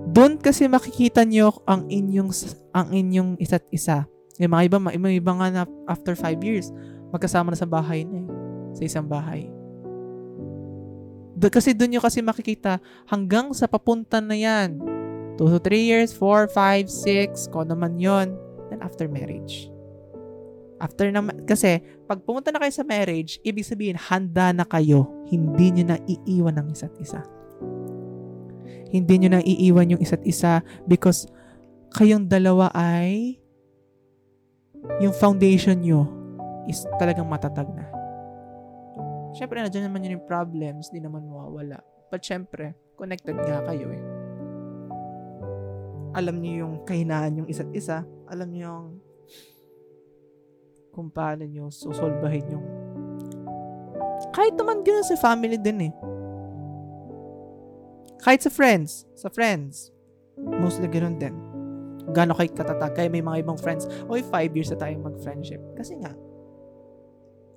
doon 0.09 0.41
kasi 0.41 0.65
makikita 0.65 1.21
nyo 1.29 1.53
ang 1.69 1.85
inyong 1.93 2.33
ang 2.73 2.89
inyong 2.89 3.31
isa't 3.37 3.69
isa. 3.69 4.09
Yung 4.41 4.57
mga 4.57 4.65
iba, 4.73 4.79
mga 4.81 5.19
iba 5.21 5.33
nga 5.37 5.49
na 5.53 5.63
after 5.85 6.17
5 6.17 6.41
years, 6.41 6.73
magkasama 7.13 7.53
na 7.53 7.61
sa 7.61 7.69
bahay 7.69 8.09
na 8.09 8.25
eh. 8.25 8.29
Sa 8.73 8.83
isang 8.89 9.05
bahay. 9.05 9.53
Kasi 11.39 11.77
doon 11.77 11.93
nyo 11.93 12.01
kasi 12.03 12.25
makikita 12.25 12.81
hanggang 13.07 13.53
sa 13.53 13.69
papunta 13.71 14.19
na 14.19 14.35
yan 14.35 14.81
2 15.39 15.47
to 15.55 15.59
3 15.63 15.79
years, 15.79 16.11
4, 16.11 16.51
5, 16.51 16.91
6, 16.91 17.53
kung 17.55 17.71
naman 17.71 17.95
yon 18.01 18.35
Then 18.75 18.83
after 18.83 19.07
marriage. 19.07 19.71
After 20.83 21.11
na, 21.15 21.23
kasi 21.47 21.79
pag 22.09 22.25
pumunta 22.25 22.49
na 22.49 22.57
kayo 22.57 22.73
sa 22.73 22.89
marriage, 22.89 23.37
ibig 23.45 23.69
sabihin, 23.69 24.01
handa 24.01 24.49
na 24.57 24.65
kayo. 24.65 25.13
Hindi 25.29 25.77
nyo 25.77 25.93
na 25.93 25.97
iiwan 26.09 26.57
ng 26.57 26.69
isa't 26.73 26.97
isa. 26.97 27.21
Hindi 28.89 29.15
nyo 29.21 29.37
na 29.37 29.45
iiwan 29.45 29.93
yung 29.93 30.01
isa't 30.01 30.25
isa 30.25 30.65
because 30.89 31.29
kayong 31.93 32.25
dalawa 32.25 32.73
ay 32.73 33.37
yung 35.05 35.13
foundation 35.13 35.85
nyo 35.85 36.09
is 36.65 36.89
talagang 36.97 37.29
matatag 37.29 37.69
na. 37.77 37.85
Siyempre, 39.37 39.61
nandiyan 39.61 39.93
naman 39.93 40.09
yun 40.09 40.17
yung 40.17 40.29
problems, 40.29 40.89
di 40.89 41.05
naman 41.05 41.29
mawawala. 41.29 41.85
But 42.09 42.25
syempre, 42.25 42.73
connected 42.97 43.37
nga 43.37 43.61
kayo 43.69 43.93
eh. 43.93 44.05
Alam 46.17 46.41
niyo 46.41 46.65
yung 46.65 46.75
kahinaan 46.89 47.45
yung 47.45 47.49
isa't 47.53 47.69
isa. 47.77 48.09
Alam 48.33 48.49
niyo 48.49 48.63
yung 48.73 48.87
kung 50.99 51.15
paano 51.15 51.47
nyo 51.47 51.71
susolbahin 51.71 52.51
yung 52.51 52.67
kahit 54.35 54.55
naman 54.59 54.83
gano'n 54.83 55.07
sa 55.07 55.17
family 55.19 55.55
din 55.55 55.91
eh. 55.91 55.93
Kahit 58.19 58.43
sa 58.43 58.51
friends. 58.51 59.07
Sa 59.15 59.31
friends. 59.31 59.95
Mostly 60.39 60.91
gano'n 60.91 61.17
din. 61.17 61.35
Gano'n 62.11 62.37
kayo 62.37 62.51
katatag. 62.51 62.95
Kaya 62.99 63.09
may 63.11 63.23
mga 63.23 63.47
ibang 63.47 63.59
friends, 63.59 63.87
oy, 64.11 64.23
five 64.27 64.51
years 64.55 64.71
na 64.75 64.79
tayong 64.79 65.07
mag-friendship. 65.07 65.63
Kasi 65.79 65.99
nga, 66.03 66.15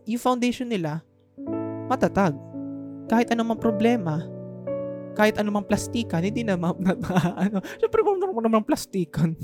yung 0.06 0.22
foundation 0.22 0.70
nila, 0.70 1.02
matatag. 1.90 2.38
Kahit 3.10 3.34
mga 3.34 3.62
problema, 3.62 4.26
kahit 5.18 5.38
mga 5.38 5.68
plastikan, 5.68 6.24
hindi 6.24 6.46
na, 6.48 6.56
ma, 6.56 6.72
na, 6.78 6.96
ma 6.98 7.14
ano, 7.36 7.58
syempre 7.78 8.02
kung 8.02 8.22
normal 8.22 8.44
naman 8.48 8.64
plastikan. 8.66 9.36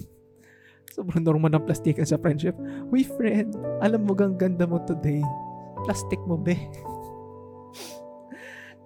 Sobrang 0.91 1.23
normal 1.23 1.53
ng 1.53 1.65
plastikan 1.67 2.07
sa 2.07 2.17
friendship. 2.17 2.55
Uy, 2.89 3.05
friend, 3.05 3.53
alam 3.83 4.07
mo 4.07 4.17
gang 4.17 4.39
ganda 4.39 4.65
mo 4.65 4.81
today. 4.85 5.21
Plastic 5.85 6.19
mo, 6.25 6.39
be. 6.39 6.57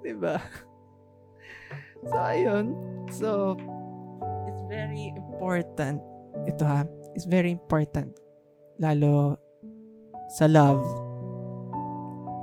diba? 0.05 0.41
So, 2.09 2.17
ayun. 2.17 2.65
So, 3.13 3.29
it's 4.49 4.63
very 4.65 5.13
important. 5.13 6.01
Ito 6.49 6.63
ha, 6.65 6.81
it's 7.13 7.29
very 7.29 7.53
important. 7.53 8.17
Lalo 8.81 9.37
sa 10.33 10.49
love. 10.49 10.81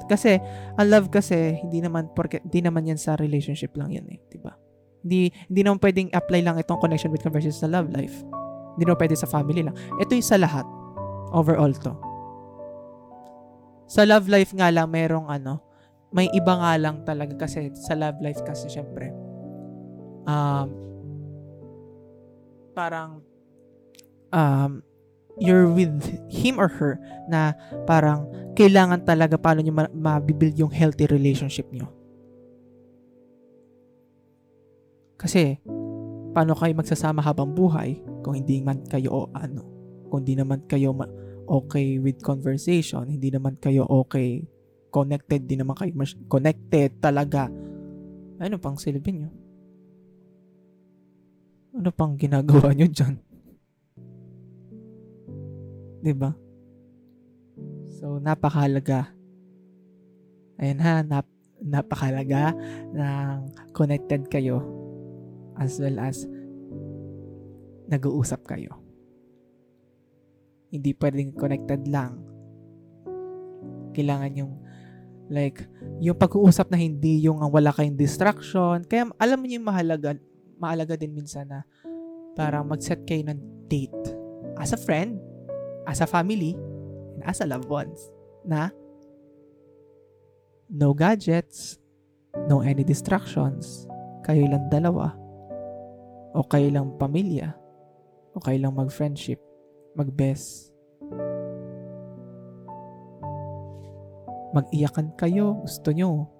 Kasi, 0.08 0.40
ang 0.80 0.88
love 0.88 1.12
kasi, 1.12 1.60
hindi 1.60 1.84
naman, 1.84 2.08
porque, 2.16 2.40
hindi 2.40 2.64
naman 2.64 2.88
yan 2.88 2.96
sa 2.96 3.18
relationship 3.20 3.76
lang 3.76 3.92
yan 3.92 4.08
eh. 4.08 4.18
Diba? 4.32 4.56
Hindi, 5.04 5.28
hindi 5.52 5.60
naman 5.60 5.82
pwedeng 5.84 6.08
apply 6.16 6.40
lang 6.40 6.56
itong 6.56 6.80
connection 6.80 7.12
with 7.12 7.20
conversion 7.20 7.52
sa 7.52 7.68
love 7.68 7.92
life. 7.92 8.24
Hindi 8.78 8.86
naman 8.86 9.02
pwede 9.02 9.18
sa 9.18 9.26
family 9.26 9.66
lang. 9.66 9.74
Ito 9.98 10.14
yung 10.14 10.30
sa 10.30 10.38
lahat. 10.38 10.62
Overall 11.34 11.74
to. 11.82 11.92
Sa 13.90 14.06
love 14.06 14.30
life 14.30 14.54
nga 14.54 14.70
lang, 14.70 14.86
merong 14.86 15.26
ano, 15.26 15.58
may 16.14 16.30
iba 16.30 16.54
nga 16.54 16.78
lang 16.78 17.02
talaga 17.02 17.44
kasi 17.44 17.74
sa 17.74 17.98
love 17.98 18.16
life 18.22 18.40
kasi 18.46 18.70
syempre 18.70 19.12
um, 20.28 20.68
parang 22.76 23.24
um, 24.30 24.84
you're 25.40 25.66
with 25.66 26.04
him 26.28 26.60
or 26.60 26.68
her 26.68 27.00
na 27.32 27.56
parang 27.88 28.28
kailangan 28.52 29.02
talaga 29.02 29.40
paano 29.40 29.64
nyo 29.64 29.72
mabibuild 29.96 30.60
yung 30.60 30.70
healthy 30.70 31.08
relationship 31.08 31.66
nyo. 31.72 31.88
Kasi, 35.18 35.58
paano 36.30 36.54
kayo 36.54 36.70
magsasama 36.78 37.18
habang 37.18 37.50
buhay 37.50 37.98
kung 38.28 38.44
hindi 38.44 38.60
man 38.60 38.84
kayo 38.84 39.08
o 39.08 39.20
ano, 39.32 39.64
kung 40.12 40.20
hindi 40.20 40.36
naman 40.36 40.60
kayo 40.68 40.92
ma- 40.92 41.08
okay 41.48 41.96
with 41.96 42.20
conversation, 42.20 43.08
hindi 43.08 43.32
naman 43.32 43.56
kayo 43.56 43.88
okay 43.88 44.44
connected, 44.92 45.48
di 45.48 45.56
naman 45.56 45.72
kayo 45.72 45.96
mas 45.96 46.12
connected 46.28 46.92
talaga. 47.00 47.48
Ano 48.36 48.60
pang 48.60 48.76
silbi 48.76 49.16
nyo? 49.16 49.32
Ano 51.72 51.88
pang 51.88 52.20
ginagawa 52.20 52.76
nyo 52.76 52.84
dyan? 52.84 53.16
Diba? 56.04 56.36
So, 57.96 58.20
napakahalaga. 58.20 59.08
Ayan 60.60 60.84
ha, 60.84 61.00
nap- 61.00 61.40
napakahalaga 61.64 62.52
ng 62.92 63.72
connected 63.72 64.28
kayo 64.28 64.60
as 65.56 65.80
well 65.80 65.96
as 65.96 66.28
nag-uusap 67.88 68.44
kayo. 68.44 68.76
Hindi 70.68 70.92
pwedeng 70.92 71.32
connected 71.32 71.88
lang. 71.88 72.20
Kailangan 73.96 74.32
yung 74.36 74.52
like 75.28 75.64
yung 76.00 76.16
pag-uusap 76.16 76.72
na 76.72 76.78
hindi 76.80 77.24
yung 77.24 77.40
wala 77.40 77.72
kayong 77.72 77.96
distraction. 77.96 78.84
Kaya 78.84 79.08
alam 79.16 79.40
mo 79.40 79.46
yung 79.48 79.64
mahalaga, 79.64 80.16
mahalaga 80.60 80.94
din 81.00 81.16
minsan 81.16 81.48
na 81.48 81.64
parang 82.36 82.68
mag-set 82.68 83.02
kayo 83.08 83.24
ng 83.26 83.40
date 83.66 84.04
as 84.60 84.76
a 84.76 84.80
friend, 84.80 85.18
as 85.88 86.04
a 86.04 86.08
family, 86.08 86.54
and 87.16 87.22
as 87.26 87.40
a 87.42 87.46
loved 87.48 87.66
ones 87.66 87.98
na 88.46 88.70
no 90.70 90.92
gadgets, 90.92 91.80
no 92.46 92.60
any 92.60 92.84
distractions, 92.84 93.88
kayo 94.22 94.46
lang 94.46 94.68
dalawa, 94.70 95.16
o 96.36 96.44
kayo 96.46 96.70
lang 96.70 96.94
pamilya, 97.00 97.57
o 98.38 98.42
kayo 98.42 98.62
lang 98.62 98.78
mag-friendship, 98.78 99.42
mag-best. 99.98 100.70
Mag-iyakan 104.54 105.18
kayo, 105.18 105.58
gusto 105.66 105.90
nyo. 105.90 106.30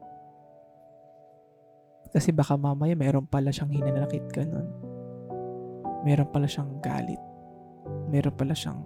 Kasi 2.15 2.31
baka 2.31 2.55
mamaya 2.55 2.95
meron 2.95 3.27
pala 3.27 3.51
siyang 3.51 3.75
hinanakit 3.75 4.31
ka 4.31 4.47
nun. 4.47 4.71
Meron 6.07 6.31
pala 6.31 6.47
siyang 6.47 6.79
galit. 6.79 7.21
Meron 8.09 8.33
pala 8.33 8.55
siyang 8.55 8.81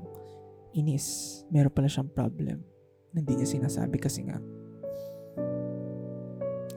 inis. 0.75 1.45
Meron 1.53 1.71
pala 1.71 1.87
siyang 1.87 2.11
problem 2.11 2.73
hindi 3.13 3.33
niya 3.37 3.49
sinasabi 3.49 3.97
kasi 4.01 4.25
nga 4.25 4.41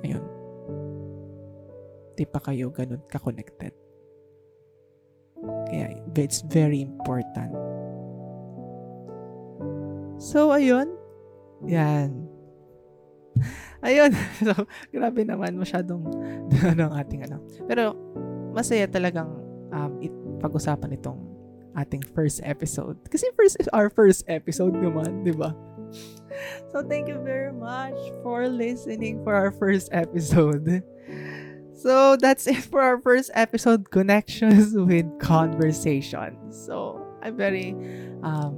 ayun 0.03 0.23
di 2.15 2.23
pa 2.27 2.39
kayo 2.39 2.71
ganun 2.71 3.03
ka-connected. 3.11 3.75
Kaya 5.69 5.97
it's 6.15 6.41
very 6.45 6.81
important. 6.81 7.51
So, 10.21 10.55
ayun. 10.55 10.95
Yan. 11.67 12.25
Ayun. 13.85 14.15
so, 14.47 14.53
grabe 14.89 15.21
naman. 15.27 15.59
Masyadong 15.59 16.07
ano 16.71 16.89
ang 16.89 16.95
ating 16.97 17.27
ano. 17.27 17.43
Pero, 17.67 17.93
masaya 18.55 18.87
talagang 18.87 19.27
um, 19.75 19.91
it, 19.99 20.13
pag-usapan 20.39 20.95
itong 20.95 21.19
ating 21.75 22.01
first 22.15 22.39
episode. 22.47 22.95
Kasi 23.11 23.27
first 23.35 23.59
is 23.59 23.67
our 23.75 23.91
first 23.91 24.23
episode 24.31 24.73
naman, 24.73 25.27
di 25.27 25.35
ba? 25.35 25.51
So, 26.71 26.83
thank 26.83 27.11
you 27.11 27.19
very 27.19 27.51
much 27.51 27.95
for 28.23 28.47
listening 28.47 29.23
for 29.23 29.35
our 29.35 29.51
first 29.51 29.91
episode. 29.91 30.83
So, 31.75 32.15
that's 32.15 32.47
it 32.47 32.63
for 32.63 32.79
our 32.79 33.03
first 33.03 33.35
episode, 33.35 33.91
Connections 33.91 34.71
with 34.71 35.03
Conversation. 35.19 36.39
So, 36.47 37.03
I'm 37.19 37.35
very 37.35 37.75
um, 38.23 38.55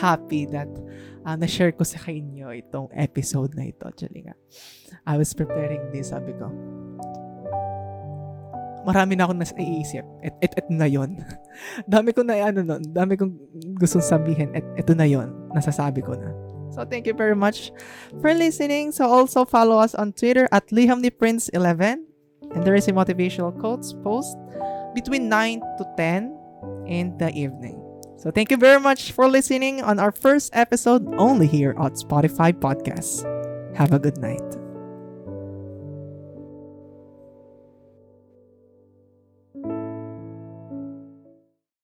happy 0.00 0.48
that 0.48 0.68
uh, 1.28 1.36
na-share 1.36 1.76
ko 1.76 1.84
sa 1.84 2.00
inyo 2.08 2.48
itong 2.56 2.88
episode 2.96 3.52
na 3.52 3.68
ito. 3.68 3.84
Actually 3.84 4.24
nga, 4.24 4.34
I 5.04 5.20
was 5.20 5.36
preparing 5.36 5.92
this, 5.92 6.08
sabi 6.08 6.32
ko, 6.40 6.48
marami 8.88 9.20
na 9.20 9.28
akong 9.28 9.44
nasa 9.44 9.52
iisip. 9.60 10.08
Et, 10.24 10.32
et, 10.40 10.52
et 10.56 10.66
na 10.72 10.88
yon. 10.88 11.20
dami 11.92 12.16
ko 12.16 12.24
na, 12.24 12.48
ano 12.48 12.64
nun, 12.64 12.80
dami 12.80 13.20
kong 13.20 13.36
gustong 13.76 14.00
sabihin. 14.00 14.56
Et, 14.56 14.64
eto 14.80 14.96
na 14.96 15.04
yon 15.04 15.28
nasasabi 15.52 16.00
ko 16.00 16.16
na. 16.16 16.32
So, 16.72 16.88
thank 16.88 17.04
you 17.04 17.12
very 17.12 17.36
much 17.36 17.76
for 18.24 18.32
listening. 18.32 18.96
So, 18.96 19.04
also 19.04 19.44
follow 19.44 19.76
us 19.76 19.92
on 19.92 20.16
Twitter 20.16 20.48
at 20.48 20.72
LihamNiPrince11 20.72 22.07
And 22.54 22.64
there 22.64 22.74
is 22.74 22.88
a 22.88 22.92
motivational 22.92 23.56
quotes 23.58 23.92
post 23.92 24.36
between 24.94 25.28
9 25.28 25.60
to 25.78 25.86
10 25.96 26.38
in 26.86 27.16
the 27.18 27.30
evening. 27.32 27.82
So 28.16 28.30
thank 28.30 28.50
you 28.50 28.56
very 28.56 28.80
much 28.80 29.12
for 29.12 29.28
listening 29.28 29.82
on 29.82 30.00
our 30.00 30.10
first 30.10 30.50
episode 30.52 31.06
only 31.14 31.46
here 31.46 31.74
on 31.78 31.92
Spotify 31.92 32.52
Podcasts. 32.52 33.22
Have 33.76 33.92
a 33.92 33.98
good 33.98 34.18
night. 34.18 34.67